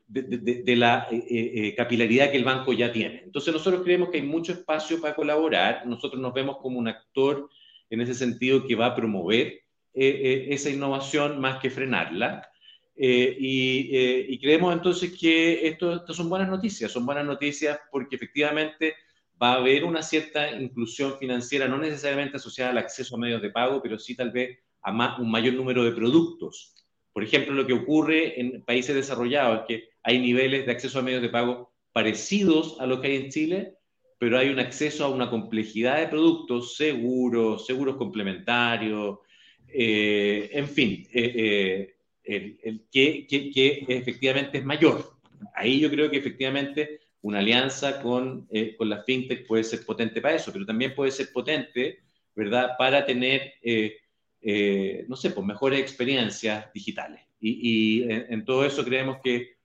de, 0.07 0.75
la 0.75 1.07
eh, 1.09 1.23
eh, 1.29 1.75
capilaridad 1.75 2.31
que 2.31 2.37
el 2.37 2.43
banco 2.43 2.73
ya 2.73 2.91
tiene. 2.91 3.21
Entonces 3.23 3.53
nosotros 3.53 3.83
creemos 3.83 4.09
que 4.09 4.17
hay 4.17 4.23
mucho 4.23 4.51
espacio 4.51 4.99
para 4.99 5.15
colaborar, 5.15 5.87
nosotros 5.87 6.21
nos 6.21 6.33
vemos 6.33 6.57
como 6.57 6.79
un 6.79 6.87
actor 6.87 7.49
en 7.89 8.01
ese 8.01 8.13
sentido 8.13 8.65
que 8.65 8.75
va 8.75 8.87
a 8.87 8.95
promover 8.95 9.61
esa 9.93 10.69
innovación 10.69 11.39
más 11.39 11.59
que 11.59 11.69
frenarla. 11.69 12.49
Y, 12.97 14.27
y, 14.27 14.39
creemos 14.39 14.73
entonces 14.73 15.17
que 15.17 15.67
esto, 15.67 15.95
esto 15.95 16.13
son 16.13 16.27
buenas 16.27 16.49
noticias, 16.49 16.91
son 16.91 17.05
buenas 17.05 17.25
noticias 17.25 17.79
porque 17.91 18.17
efectivamente 18.17 18.95
va 19.41 19.53
a 19.53 19.55
haber 19.57 19.83
una 19.83 20.01
cierta 20.01 20.51
inclusión 20.51 21.17
financiera, 21.17 21.67
no 21.67 21.77
necesariamente 21.77 22.37
asociada 22.37 22.71
al 22.71 22.77
acceso 22.77 23.15
a 23.15 23.19
medios 23.19 23.41
de 23.41 23.49
pago, 23.49 23.81
pero 23.81 23.99
sí 23.99 24.15
tal 24.15 24.31
vez 24.31 24.59
a 24.81 25.17
un 25.19 25.29
mayor 25.29 25.53
número 25.55 25.83
de 25.83 25.91
productos. 25.91 26.73
Por 27.11 27.23
ejemplo, 27.23 27.53
lo 27.53 27.65
que 27.65 27.73
ocurre 27.73 28.39
en 28.39 28.63
países 28.63 28.95
desarrollados 28.95 29.61
es 29.61 29.65
que 29.67 29.89
hay 30.03 30.19
niveles 30.19 30.65
de 30.65 30.71
acceso 30.71 30.99
a 30.99 31.01
medios 31.01 31.21
de 31.21 31.29
pago 31.29 31.73
parecidos 31.91 32.77
a 32.79 32.85
lo 32.85 33.01
que 33.01 33.07
hay 33.07 33.15
en 33.15 33.29
Chile, 33.29 33.73
pero 34.17 34.37
hay 34.37 34.49
un 34.49 34.59
acceso 34.59 35.05
a 35.05 35.09
una 35.09 35.29
complejidad 35.29 35.99
de 35.99 36.07
productos, 36.07 36.75
seguros, 36.75 37.65
seguros 37.65 37.95
complementarios, 37.95 39.19
eh, 39.67 40.49
en 40.53 40.67
fin, 40.67 41.07
eh, 41.13 41.95
eh, 42.23 42.79
que 42.91 43.85
efectivamente 43.87 44.59
es 44.59 44.65
mayor. 44.65 45.15
Ahí 45.53 45.79
yo 45.79 45.89
creo 45.89 46.09
que 46.09 46.17
efectivamente 46.17 46.99
una 47.25 47.39
alianza 47.39 48.03
con, 48.03 48.47
eh, 48.51 48.75
con 48.77 48.88
la 48.88 49.01
fintech 49.01 49.47
puede 49.47 49.63
ser 49.63 49.83
potente 49.83 50.21
para 50.21 50.35
eso, 50.35 50.53
pero 50.53 50.63
también 50.63 50.93
puede 50.93 51.09
ser 51.09 51.31
potente, 51.33 52.03
¿verdad?, 52.35 52.73
para 52.77 53.03
tener, 53.03 53.55
eh, 53.63 53.97
eh, 54.41 55.05
no 55.07 55.15
sé, 55.15 55.31
pues 55.31 55.43
mejores 55.43 55.79
experiencias 55.79 56.71
digitales. 56.71 57.21
Y, 57.39 58.03
y 58.03 58.11
en, 58.11 58.45
todo 58.45 58.63
eso 58.63 58.85
creemos 58.85 59.17
que 59.23 59.55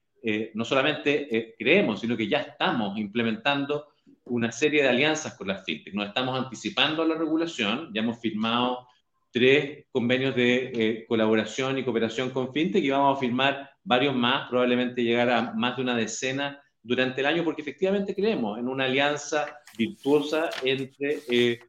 no 0.54 0.64
solamente 0.64 1.54
creemos, 1.58 2.00
sino 2.00 2.16
que 2.16 2.28
ya 2.28 2.38
estamos 2.40 2.98
implementando 2.98 3.88
una 4.24 4.52
serie 4.52 4.82
de 4.82 4.88
alianzas 4.88 5.34
con 5.34 5.48
las 5.48 5.64
fintech. 5.64 5.94
Nos 5.94 6.08
estamos 6.08 6.38
anticipando 6.38 7.02
a 7.02 7.06
la 7.06 7.14
regulación, 7.14 7.90
ya 7.94 8.00
hemos 8.00 8.20
firmado 8.20 8.86
tres 9.30 9.86
convenios 9.92 10.34
de 10.34 11.04
colaboración 11.08 11.78
y 11.78 11.84
cooperación 11.84 12.30
con 12.30 12.52
fintech 12.52 12.84
y 12.84 12.90
vamos 12.90 13.16
a 13.16 13.20
firmar 13.20 13.70
varios 13.82 14.14
más, 14.14 14.48
probablemente 14.48 15.02
llegar 15.02 15.30
a 15.30 15.52
más 15.52 15.76
de 15.76 15.82
una 15.82 15.96
decena 15.96 16.60
durante 16.82 17.20
el 17.20 17.26
año 17.26 17.44
porque 17.44 17.62
efectivamente 17.62 18.14
creemos 18.14 18.58
en 18.58 18.68
una 18.68 18.84
alianza 18.84 19.60
virtuosa 19.76 20.50
entre 20.62 21.20
eh, 21.28 21.60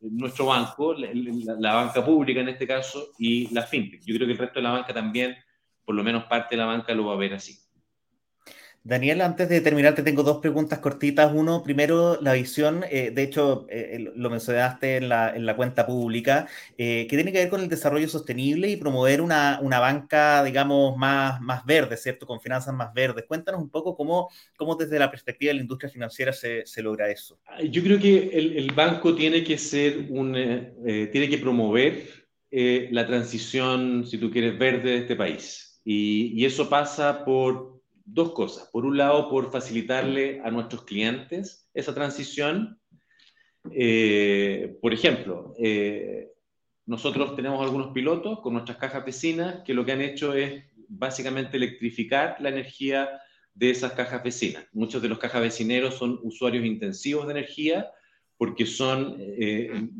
nuestro 0.00 0.46
banco, 0.46 0.94
la, 0.94 1.74
banca 1.74 2.04
pública 2.04 2.40
en 2.40 2.48
este 2.48 2.66
caso, 2.66 3.12
y 3.18 3.52
la 3.52 3.62
fintech. 3.62 4.02
Yo 4.04 4.14
creo 4.14 4.26
que 4.26 4.32
el 4.32 4.38
resto 4.38 4.58
de 4.58 4.62
la 4.62 4.72
banca 4.72 4.92
también, 4.92 5.36
por 5.84 5.94
lo 5.94 6.02
menos 6.02 6.24
parte 6.24 6.56
de 6.56 6.62
la 6.62 6.66
banca, 6.66 6.94
lo 6.94 7.06
va 7.06 7.14
a 7.14 7.18
ver 7.18 7.34
así. 7.34 7.58
Daniel, 8.88 9.20
antes 9.20 9.50
de 9.50 9.60
terminar, 9.60 9.94
te 9.94 10.02
tengo 10.02 10.22
dos 10.22 10.38
preguntas 10.38 10.78
cortitas. 10.78 11.30
Uno, 11.34 11.62
primero, 11.62 12.18
la 12.22 12.32
visión, 12.32 12.86
eh, 12.90 13.10
de 13.10 13.22
hecho, 13.22 13.66
eh, 13.68 14.10
lo 14.16 14.30
mencionaste 14.30 14.96
en 14.96 15.10
la, 15.10 15.36
en 15.36 15.44
la 15.44 15.56
cuenta 15.56 15.86
pública, 15.86 16.48
eh, 16.78 17.06
que 17.06 17.16
tiene 17.16 17.30
que 17.30 17.40
ver 17.40 17.50
con 17.50 17.60
el 17.60 17.68
desarrollo 17.68 18.08
sostenible 18.08 18.70
y 18.70 18.76
promover 18.76 19.20
una, 19.20 19.58
una, 19.60 19.78
banca, 19.78 20.42
digamos, 20.42 20.96
más, 20.96 21.38
más 21.42 21.66
verde, 21.66 21.98
¿cierto? 21.98 22.24
Con 22.24 22.40
finanzas 22.40 22.74
más 22.74 22.94
verdes. 22.94 23.26
Cuéntanos 23.28 23.60
un 23.60 23.68
poco 23.68 23.94
cómo, 23.94 24.30
cómo 24.56 24.74
desde 24.74 24.98
la 24.98 25.10
perspectiva 25.10 25.50
de 25.50 25.56
la 25.56 25.60
industria 25.60 25.90
financiera 25.90 26.32
se, 26.32 26.64
se 26.64 26.80
logra 26.82 27.10
eso. 27.10 27.38
Yo 27.70 27.82
creo 27.82 27.98
que 28.00 28.30
el, 28.32 28.56
el 28.56 28.72
banco 28.72 29.14
tiene 29.14 29.44
que 29.44 29.58
ser 29.58 30.06
un, 30.08 30.32
tiene 31.12 31.28
que 31.28 31.36
promover 31.36 32.26
la 32.50 33.06
transición, 33.06 34.06
si 34.06 34.16
tú 34.16 34.30
quieres, 34.30 34.58
verde 34.58 34.92
de 34.92 34.98
este 35.00 35.14
país. 35.14 35.78
Y, 35.84 36.32
y 36.34 36.46
eso 36.46 36.70
pasa 36.70 37.22
por 37.22 37.77
dos 38.10 38.32
cosas. 38.32 38.68
Por 38.72 38.86
un 38.86 38.96
lado, 38.96 39.28
por 39.28 39.50
facilitarle 39.50 40.40
a 40.42 40.50
nuestros 40.50 40.84
clientes 40.84 41.68
esa 41.74 41.94
transición. 41.94 42.80
Eh, 43.70 44.78
por 44.80 44.94
ejemplo, 44.94 45.54
eh, 45.58 46.32
nosotros 46.86 47.36
tenemos 47.36 47.62
algunos 47.62 47.92
pilotos 47.92 48.40
con 48.40 48.54
nuestras 48.54 48.78
cajas 48.78 49.04
vecinas 49.04 49.62
que 49.64 49.74
lo 49.74 49.84
que 49.84 49.92
han 49.92 50.00
hecho 50.00 50.32
es 50.32 50.64
básicamente 50.88 51.58
electrificar 51.58 52.36
la 52.40 52.48
energía 52.48 53.10
de 53.52 53.70
esas 53.70 53.92
cajas 53.92 54.22
vecinas. 54.22 54.64
Muchos 54.72 55.02
de 55.02 55.08
los 55.08 55.18
cajas 55.18 55.42
vecineros 55.42 55.96
son 55.96 56.18
usuarios 56.22 56.64
intensivos 56.64 57.26
de 57.26 57.32
energía 57.32 57.90
porque 58.38 58.64
son 58.64 59.16
eh, 59.18 59.90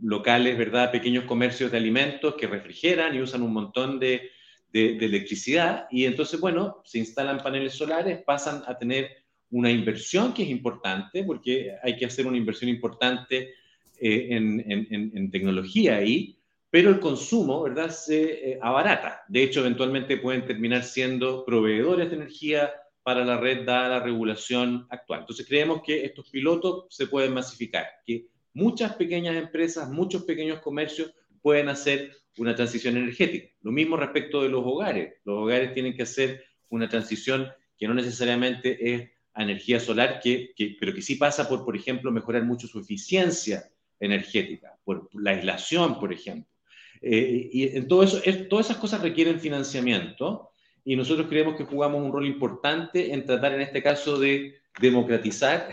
locales, 0.00 0.56
¿verdad? 0.56 0.92
Pequeños 0.92 1.24
comercios 1.24 1.70
de 1.70 1.76
alimentos 1.76 2.36
que 2.36 2.46
refrigeran 2.46 3.14
y 3.14 3.20
usan 3.20 3.42
un 3.42 3.52
montón 3.52 3.98
de, 3.98 4.30
de, 4.72 4.96
electricidad 4.98 5.86
y 5.90 6.04
entonces, 6.04 6.40
bueno, 6.40 6.82
se 6.84 6.98
instalan 6.98 7.38
paneles 7.38 7.74
solares, 7.74 8.22
pasan 8.22 8.62
a 8.66 8.78
tener 8.78 9.10
una 9.50 9.70
inversión 9.70 10.32
que 10.32 10.44
es 10.44 10.48
importante 10.48 11.24
porque 11.24 11.72
hay 11.82 11.96
que 11.96 12.06
hacer 12.06 12.26
una 12.26 12.36
inversión 12.36 12.70
importante 12.70 13.54
eh, 14.00 14.28
en, 14.30 14.64
en, 14.66 15.30
tecnología 15.30 15.96
ahí, 15.96 16.38
pero 16.70 16.90
el 16.90 17.00
consumo, 17.00 17.62
¿verdad?, 17.62 17.90
se 17.90 18.52
eh, 18.52 18.58
abarata. 18.62 19.22
De 19.28 19.42
hecho, 19.42 19.60
eventualmente 19.60 20.16
pueden 20.18 20.46
terminar 20.46 20.84
siendo 20.84 21.44
proveedores 21.44 22.10
de 22.10 22.16
energía 22.16 22.70
para 23.02 23.24
la 23.24 23.38
red 23.38 23.64
dada 23.64 23.88
la 23.88 24.00
regulación 24.00 24.86
actual. 24.90 25.20
Entonces 25.20 25.46
creemos 25.46 25.82
que 25.82 26.04
estos 26.04 26.28
pilotos 26.30 26.84
se 26.90 27.06
pueden 27.06 27.34
masificar, 27.34 27.86
que 28.06 28.28
muchas 28.52 28.94
pequeñas 28.94 29.36
empresas, 29.36 29.90
muchos 29.90 30.24
pequeños 30.24 30.60
comercios 30.60 31.12
pueden 31.42 31.68
hacer 31.68 32.19
una 32.40 32.54
transición 32.54 32.96
energética. 32.96 33.48
Lo 33.60 33.70
mismo 33.70 33.98
respecto 33.98 34.42
de 34.42 34.48
los 34.48 34.64
hogares. 34.64 35.14
Los 35.24 35.42
hogares 35.42 35.74
tienen 35.74 35.94
que 35.94 36.04
hacer 36.04 36.42
una 36.70 36.88
transición 36.88 37.48
que 37.76 37.86
no 37.86 37.92
necesariamente 37.92 38.94
es 38.94 39.10
energía 39.36 39.78
solar, 39.78 40.20
que, 40.22 40.54
pero 40.80 40.94
que 40.94 41.02
sí 41.02 41.16
pasa 41.16 41.46
por, 41.46 41.66
por 41.66 41.76
ejemplo, 41.76 42.10
mejorar 42.10 42.44
mucho 42.44 42.66
su 42.66 42.80
eficiencia 42.80 43.70
energética, 43.98 44.78
por, 44.84 45.10
la 45.12 45.32
aislación, 45.32 46.00
por 46.00 46.14
ejemplo. 46.14 46.50
Eh, 47.02 47.50
y 47.52 47.76
en 47.76 47.86
todo 47.86 48.02
eso, 48.02 48.20
todas 48.48 48.66
esas 48.66 48.78
cosas 48.78 49.02
requieren 49.02 49.38
financiamiento 49.38 50.50
y 50.82 50.96
nosotros 50.96 51.26
creemos 51.28 51.56
que 51.56 51.64
jugamos 51.64 52.02
un 52.02 52.12
rol 52.12 52.26
importante 52.26 53.12
en 53.12 53.26
tratar, 53.26 53.52
en 53.52 53.60
este 53.60 53.82
caso, 53.82 54.18
de 54.18 54.60
democratizar 54.80 55.68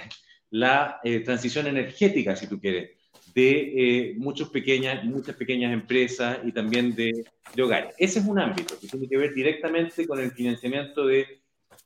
la 0.49 0.99
eh, 1.03 1.21
transición 1.21 1.67
energética, 1.67 2.35
si 2.35 2.47
tú 2.47 2.59
quieres 2.59 2.96
de 3.33 4.09
eh, 4.09 4.15
muchas, 4.17 4.49
pequeñas, 4.49 5.03
muchas 5.03 5.35
pequeñas 5.35 5.73
empresas 5.73 6.39
y 6.43 6.51
también 6.51 6.95
de, 6.95 7.25
de, 7.53 7.63
hogares. 7.63 7.93
Ese 7.97 8.19
es 8.19 8.25
un 8.25 8.39
ámbito 8.39 8.79
que 8.79 8.87
tiene 8.87 9.07
que 9.07 9.17
ver 9.17 9.33
directamente 9.33 10.07
con 10.07 10.19
el 10.19 10.31
financiamiento 10.31 11.05
de 11.05 11.41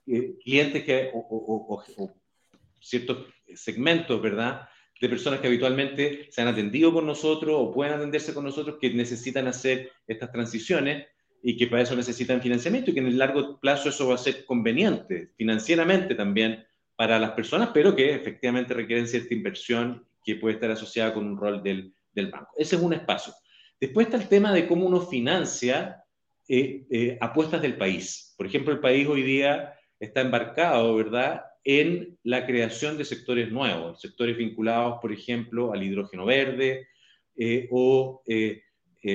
eh, 0.08 0.36
clientes 0.44 0.84
que, 0.84 1.10
o, 1.14 1.84
ciertos 2.80 3.28
segmentos, 3.54 4.22
¿verdad? 4.22 4.68
De 5.00 5.10
personas 5.10 5.40
que 5.40 5.48
habitualmente 5.48 6.28
se 6.32 6.42
han 6.42 6.48
atendido 6.48 6.94
con 6.94 7.06
nosotros 7.06 7.56
o 7.58 7.74
pueden 7.74 7.94
atenderse 7.94 8.34
con 8.34 8.44
nosotros 8.44 8.78
que 8.80 8.94
necesitan 8.94 9.48
hacer 9.48 9.92
estas 10.08 10.32
transiciones 10.32 11.08
y 11.44 11.58
que 11.58 11.68
para 11.68 11.84
eso 11.84 11.96
necesitan 11.96 12.42
financiamiento 12.42 12.92
y 12.92 12.94
que 12.94 13.00
en 13.00 13.08
el 13.08 13.18
largo 13.18 13.60
plazo 13.60 13.90
eso 13.90 14.08
va 14.08 14.16
a 14.16 14.20
ser 14.20 14.46
conveniente 14.46 15.32
financieramente 15.36 16.16
también 16.16 16.66
para 16.96 17.20
las 17.20 17.32
personas, 17.32 17.70
pero 17.74 17.96
que 17.96 18.14
efectivamente 18.14 18.74
requieren 18.74 19.08
cierta 19.08 19.34
inversión 19.34 20.06
que 20.24 20.36
puede 20.36 20.56
estar 20.56 20.72
asociada 20.72 21.14
con 21.14 21.26
un 21.26 21.38
rol 21.38 21.62
del, 21.64 21.94
del 22.14 22.32
banco. 22.32 22.52
Ese 22.58 22.76
es 22.76 22.82
un 22.82 22.94
espacio. 22.94 23.34
Después 23.80 24.08
está 24.08 24.18
el 24.18 24.28
tema 24.28 24.54
de 24.54 24.68
cómo 24.68 24.86
uno 24.86 25.02
financia 25.02 26.04
eh, 26.48 26.86
eh, 26.90 27.18
apuestas 27.22 27.62
del 27.62 27.78
país. 27.78 28.34
Por 28.38 28.46
ejemplo, 28.46 28.74
el 28.74 28.80
país 28.80 29.08
hoy 29.08 29.24
día 29.24 29.74
está 30.00 30.22
embarcado, 30.22 30.96
¿verdad?, 30.96 31.44
en 31.64 32.18
la 32.24 32.46
creación 32.46 32.98
de 32.98 33.06
sectores 33.06 33.52
nuevos, 33.52 34.02
sectores 34.02 34.36
vinculados, 34.36 34.98
por 35.00 35.12
ejemplo, 35.12 35.72
al 35.72 35.84
hidrógeno 35.84 36.26
verde 36.26 36.88
eh, 37.38 37.68
o 37.72 38.24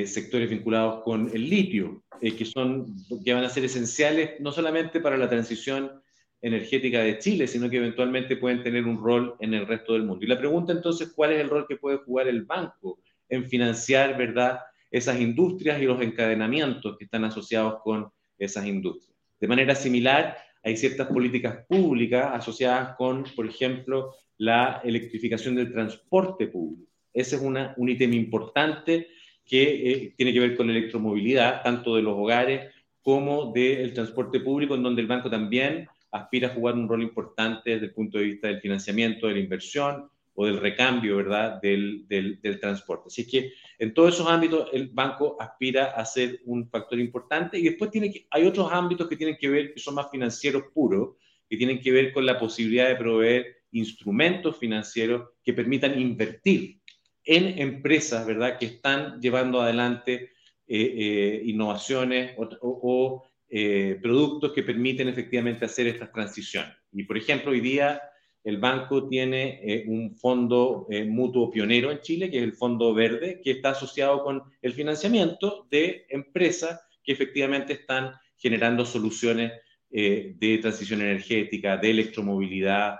sectores 0.06 0.48
vinculados 0.48 1.02
con 1.02 1.28
el 1.34 1.50
litio, 1.50 2.04
que, 2.20 2.44
son, 2.44 2.96
que 3.24 3.34
van 3.34 3.44
a 3.44 3.50
ser 3.50 3.64
esenciales 3.64 4.40
no 4.40 4.52
solamente 4.52 5.00
para 5.00 5.16
la 5.16 5.28
transición 5.28 6.00
energética 6.40 7.00
de 7.00 7.18
Chile, 7.18 7.46
sino 7.46 7.68
que 7.68 7.78
eventualmente 7.78 8.36
pueden 8.36 8.62
tener 8.62 8.84
un 8.84 9.02
rol 9.02 9.34
en 9.40 9.54
el 9.54 9.66
resto 9.66 9.94
del 9.94 10.04
mundo. 10.04 10.24
Y 10.24 10.28
la 10.28 10.38
pregunta 10.38 10.72
entonces, 10.72 11.12
¿cuál 11.14 11.32
es 11.32 11.40
el 11.40 11.48
rol 11.48 11.66
que 11.66 11.76
puede 11.76 11.98
jugar 11.98 12.28
el 12.28 12.44
banco 12.44 13.00
en 13.28 13.48
financiar, 13.48 14.16
verdad, 14.16 14.60
esas 14.90 15.20
industrias 15.20 15.80
y 15.80 15.86
los 15.86 16.00
encadenamientos 16.00 16.96
que 16.96 17.04
están 17.04 17.24
asociados 17.24 17.80
con 17.82 18.08
esas 18.38 18.66
industrias? 18.66 19.16
De 19.40 19.48
manera 19.48 19.74
similar, 19.74 20.36
hay 20.62 20.76
ciertas 20.76 21.08
políticas 21.08 21.64
públicas 21.68 22.30
asociadas 22.32 22.96
con, 22.96 23.24
por 23.34 23.46
ejemplo, 23.46 24.14
la 24.38 24.80
electrificación 24.84 25.54
del 25.54 25.72
transporte 25.72 26.48
público. 26.48 26.90
Ese 27.12 27.36
es 27.36 27.42
una, 27.42 27.74
un 27.76 27.88
ítem 27.88 28.12
importante 28.12 29.08
que 29.44 29.90
eh, 29.90 30.14
tiene 30.16 30.32
que 30.32 30.40
ver 30.40 30.56
con 30.56 30.66
la 30.66 30.76
electromovilidad, 30.76 31.62
tanto 31.62 31.96
de 31.96 32.02
los 32.02 32.14
hogares 32.14 32.72
como 33.00 33.52
del 33.52 33.92
transporte 33.94 34.40
público, 34.40 34.74
en 34.74 34.82
donde 34.82 35.00
el 35.00 35.06
banco 35.06 35.30
también 35.30 35.88
aspira 36.16 36.48
a 36.48 36.54
jugar 36.54 36.74
un 36.74 36.88
rol 36.88 37.02
importante 37.02 37.70
desde 37.70 37.86
el 37.86 37.94
punto 37.94 38.18
de 38.18 38.24
vista 38.24 38.48
del 38.48 38.60
financiamiento, 38.60 39.26
de 39.26 39.34
la 39.34 39.40
inversión 39.40 40.10
o 40.34 40.44
del 40.46 40.60
recambio, 40.60 41.16
¿verdad?, 41.16 41.60
del, 41.62 42.06
del, 42.08 42.60
transporte. 42.60 43.04
Así 43.06 43.26
que 43.26 43.52
en 43.78 43.94
todos 43.94 44.14
esos 44.14 44.28
ámbitos 44.28 44.68
el 44.72 44.88
banco 44.88 45.36
aspira 45.40 45.86
a 45.86 46.04
ser 46.04 46.40
un 46.44 46.68
factor 46.68 46.98
importante 47.00 47.58
y 47.58 47.64
después 47.64 47.90
tiene 47.90 48.12
que, 48.12 48.26
hay 48.30 48.46
otros 48.46 48.70
ámbitos 48.70 49.08
que 49.08 49.16
tienen 49.16 49.38
que 49.40 49.48
ver, 49.48 49.72
que 49.72 49.80
son 49.80 49.94
más 49.94 50.10
financieros 50.10 50.64
puros, 50.74 51.16
que 51.48 51.56
tienen 51.56 51.80
que 51.80 51.90
ver 51.90 52.12
con 52.12 52.26
la 52.26 52.38
posibilidad 52.38 52.88
de 52.88 52.96
proveer 52.96 53.62
instrumentos 53.72 54.58
financieros 54.58 55.30
que 55.42 55.54
permitan 55.54 55.98
invertir 55.98 56.80
en 57.24 57.58
empresas, 57.58 58.26
¿verdad?, 58.26 58.58
que 58.58 58.66
están 58.66 59.18
llevando 59.20 59.62
adelante 59.62 60.32
eh, 60.68 60.94
eh, 60.98 61.42
innovaciones 61.46 62.34
o 62.36 63.24
eh, 63.48 63.98
productos 64.02 64.52
que 64.52 64.64
permiten 64.64 65.08
efectivamente 65.08 65.64
hacer 65.64 65.86
estas 65.86 66.12
transiciones. 66.12 66.74
Y, 66.92 67.04
por 67.04 67.16
ejemplo, 67.16 67.52
hoy 67.52 67.60
día 67.60 68.00
el 68.42 68.58
banco 68.58 69.08
tiene 69.08 69.60
eh, 69.62 69.84
un 69.86 70.16
fondo 70.16 70.86
eh, 70.90 71.04
mutuo 71.04 71.50
pionero 71.50 71.90
en 71.90 72.00
Chile, 72.00 72.30
que 72.30 72.38
es 72.38 72.42
el 72.42 72.54
Fondo 72.54 72.92
Verde, 72.92 73.40
que 73.42 73.52
está 73.52 73.70
asociado 73.70 74.24
con 74.24 74.42
el 74.62 74.72
financiamiento 74.72 75.66
de 75.70 76.06
empresas 76.08 76.80
que 77.04 77.12
efectivamente 77.12 77.72
están 77.72 78.12
generando 78.36 78.84
soluciones 78.84 79.52
de 79.88 80.58
transición 80.60 81.00
energética, 81.00 81.78
de 81.78 81.90
electromovilidad, 81.90 82.96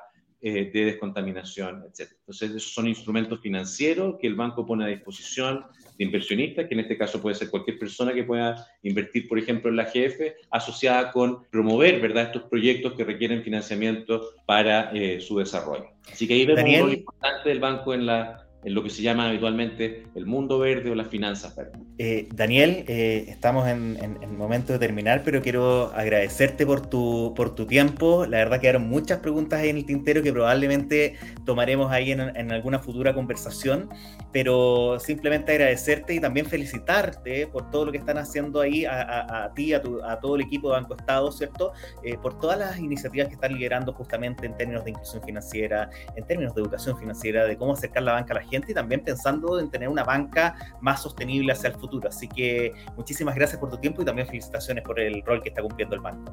de 0.52 0.84
descontaminación, 0.84 1.84
etc. 1.84 2.12
Entonces, 2.20 2.50
esos 2.50 2.72
son 2.72 2.86
instrumentos 2.86 3.40
financieros 3.40 4.16
que 4.20 4.26
el 4.26 4.34
banco 4.34 4.66
pone 4.66 4.84
a 4.84 4.88
disposición 4.88 5.64
de 5.98 6.04
inversionistas, 6.04 6.66
que 6.66 6.74
en 6.74 6.80
este 6.80 6.96
caso 6.96 7.20
puede 7.20 7.34
ser 7.34 7.50
cualquier 7.50 7.78
persona 7.78 8.12
que 8.12 8.24
pueda 8.24 8.66
invertir, 8.82 9.28
por 9.28 9.38
ejemplo, 9.38 9.70
en 9.70 9.76
la 9.76 9.84
GF, 9.84 10.34
asociada 10.50 11.10
con 11.12 11.44
promover 11.50 12.00
¿verdad? 12.00 12.24
estos 12.24 12.42
proyectos 12.44 12.94
que 12.94 13.04
requieren 13.04 13.42
financiamiento 13.42 14.30
para 14.46 14.90
eh, 14.92 15.20
su 15.20 15.38
desarrollo. 15.38 15.88
Así 16.10 16.28
que 16.28 16.34
ahí 16.34 16.46
vemos 16.46 16.64
un 16.64 16.80
rol 16.80 16.92
importante 16.92 17.48
del 17.48 17.60
banco 17.60 17.94
en 17.94 18.06
la, 18.06 18.45
en 18.66 18.74
lo 18.74 18.82
que 18.82 18.90
se 18.90 19.00
llama 19.00 19.28
habitualmente 19.28 20.08
el 20.16 20.26
mundo 20.26 20.58
verde 20.58 20.90
o 20.90 20.96
las 20.96 21.06
finanzas 21.06 21.54
verdes. 21.54 21.80
Eh, 21.98 22.28
Daniel, 22.34 22.84
eh, 22.88 23.26
estamos 23.28 23.68
en, 23.68 23.96
el 24.20 24.32
momento 24.32 24.72
de 24.72 24.80
terminar, 24.80 25.22
pero 25.24 25.40
quiero 25.40 25.92
agradecerte 25.94 26.66
por 26.66 26.84
tu, 26.84 27.32
por 27.36 27.54
tu 27.54 27.64
tiempo. 27.64 28.26
La 28.26 28.38
verdad 28.38 28.60
quedaron 28.60 28.88
muchas 28.88 29.20
preguntas 29.20 29.60
ahí 29.60 29.68
en 29.68 29.76
el 29.76 29.86
tintero 29.86 30.20
que 30.20 30.32
probablemente 30.32 31.14
tomaremos 31.44 31.92
ahí 31.92 32.10
en, 32.10 32.50
alguna 32.50 32.80
futura 32.80 33.14
conversación, 33.14 33.88
pero 34.32 34.98
simplemente 34.98 35.52
agradecerte 35.52 36.14
y 36.14 36.20
también 36.20 36.46
felicitarte 36.46 37.46
por 37.46 37.70
todo 37.70 37.86
lo 37.86 37.92
que 37.92 37.98
están 37.98 38.18
haciendo 38.18 38.60
ahí 38.60 38.84
a, 38.84 39.52
ti, 39.54 39.74
a, 39.74 39.82
a, 40.08 40.18
todo 40.18 40.34
el 40.34 40.42
equipo 40.42 40.70
de 40.70 40.80
Banco 40.80 40.96
Estado, 40.96 41.30
¿cierto? 41.30 41.72
Eh, 42.02 42.18
por 42.20 42.36
todas 42.40 42.58
las 42.58 42.78
iniciativas 42.80 43.28
que 43.28 43.34
están 43.34 43.54
liderando 43.54 43.92
justamente 43.92 44.44
en 44.44 44.56
términos 44.56 44.82
de 44.84 44.90
inclusión 44.90 45.22
financiera, 45.22 45.88
en 46.16 46.26
términos 46.26 46.52
de 46.56 46.62
educación 46.62 46.98
financiera, 46.98 47.44
de 47.44 47.56
cómo 47.56 47.72
acercar 47.72 48.02
la 48.02 48.14
banca 48.14 48.34
a 48.34 48.38
la 48.38 48.42
gente 48.42 48.55
y 48.68 48.74
también 48.74 49.02
pensando 49.02 49.58
en 49.60 49.70
tener 49.70 49.88
una 49.88 50.04
banca 50.04 50.54
más 50.80 51.02
sostenible 51.02 51.52
hacia 51.52 51.70
el 51.70 51.74
futuro. 51.74 52.08
Así 52.08 52.28
que 52.28 52.72
muchísimas 52.96 53.34
gracias 53.34 53.60
por 53.60 53.70
tu 53.70 53.78
tiempo 53.78 54.02
y 54.02 54.04
también 54.04 54.26
felicitaciones 54.26 54.84
por 54.84 54.98
el 55.00 55.22
rol 55.22 55.42
que 55.42 55.50
está 55.50 55.62
cumpliendo 55.62 55.94
el 55.94 56.02
banco. 56.02 56.32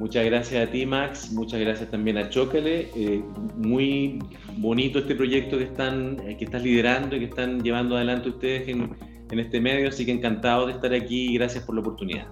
Muchas 0.00 0.24
gracias 0.24 0.66
a 0.66 0.70
ti, 0.70 0.86
Max. 0.86 1.30
Muchas 1.30 1.60
gracias 1.60 1.90
también 1.90 2.16
a 2.16 2.30
Chocale. 2.30 2.90
Eh, 2.96 3.22
muy 3.56 4.18
bonito 4.56 4.98
este 4.98 5.14
proyecto 5.14 5.58
que 5.58 5.64
están, 5.64 6.18
eh, 6.26 6.38
que 6.38 6.46
estás 6.46 6.62
liderando 6.62 7.16
y 7.16 7.18
que 7.18 7.24
están 7.26 7.62
llevando 7.62 7.96
adelante 7.96 8.30
ustedes 8.30 8.66
en, 8.68 8.96
en 9.30 9.38
este 9.38 9.60
medio. 9.60 9.88
Así 9.88 10.06
que 10.06 10.12
encantado 10.12 10.66
de 10.66 10.72
estar 10.72 10.94
aquí 10.94 11.28
y 11.30 11.34
gracias 11.34 11.64
por 11.64 11.74
la 11.74 11.82
oportunidad. 11.82 12.26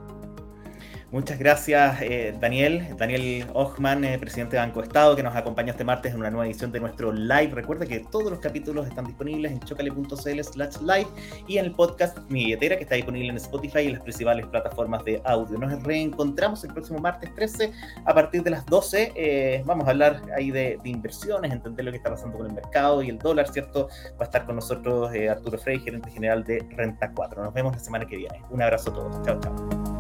Muchas 1.10 1.38
gracias, 1.38 2.02
eh, 2.02 2.36
Daniel. 2.38 2.86
Daniel 2.98 3.46
Ochman, 3.54 4.04
eh, 4.04 4.18
presidente 4.18 4.56
de 4.56 4.60
Banco 4.60 4.82
Estado, 4.82 5.16
que 5.16 5.22
nos 5.22 5.34
acompaña 5.34 5.70
este 5.70 5.82
martes 5.82 6.12
en 6.12 6.20
una 6.20 6.28
nueva 6.28 6.44
edición 6.44 6.70
de 6.70 6.80
nuestro 6.80 7.12
live. 7.12 7.50
Recuerda 7.54 7.86
que 7.86 8.00
todos 8.00 8.30
los 8.30 8.40
capítulos 8.40 8.86
están 8.86 9.06
disponibles 9.06 9.52
en 9.52 9.60
chocale.cl 9.60 10.42
slash 10.42 10.76
live 10.82 11.06
y 11.46 11.56
en 11.56 11.64
el 11.64 11.72
podcast 11.72 12.18
Mi 12.28 12.44
Billetera, 12.44 12.76
que 12.76 12.82
está 12.82 12.96
disponible 12.96 13.30
en 13.30 13.36
Spotify 13.38 13.78
y 13.80 13.86
en 13.86 13.92
las 13.94 14.02
principales 14.02 14.44
plataformas 14.48 15.02
de 15.06 15.22
audio. 15.24 15.56
Nos 15.56 15.82
reencontramos 15.82 16.62
el 16.64 16.74
próximo 16.74 16.98
martes 16.98 17.34
13 17.34 17.72
a 18.04 18.12
partir 18.12 18.42
de 18.42 18.50
las 18.50 18.66
12. 18.66 19.12
Eh, 19.16 19.62
vamos 19.64 19.86
a 19.86 19.92
hablar 19.92 20.20
ahí 20.36 20.50
de, 20.50 20.78
inversiones, 20.84 21.52
entender 21.52 21.86
lo 21.86 21.90
que 21.90 21.96
está 21.96 22.10
pasando 22.10 22.36
con 22.36 22.48
el 22.48 22.52
mercado 22.52 23.02
y 23.02 23.08
el 23.08 23.18
dólar, 23.18 23.48
¿cierto? 23.48 23.88
Va 24.20 24.20
a 24.20 24.24
estar 24.24 24.44
con 24.44 24.56
nosotros 24.56 25.10
Arturo 25.30 25.56
Frey, 25.56 25.80
gerente 25.80 26.10
general 26.10 26.44
de 26.44 26.66
Renta 26.76 27.10
4. 27.14 27.44
Nos 27.44 27.54
vemos 27.54 27.72
la 27.72 27.78
semana 27.78 28.04
que 28.04 28.16
viene. 28.16 28.42
Un 28.50 28.60
abrazo 28.60 28.90
a 28.90 28.94
todos. 28.94 29.22
Chao, 29.24 29.40
chao. 29.40 29.97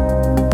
you 0.00 0.49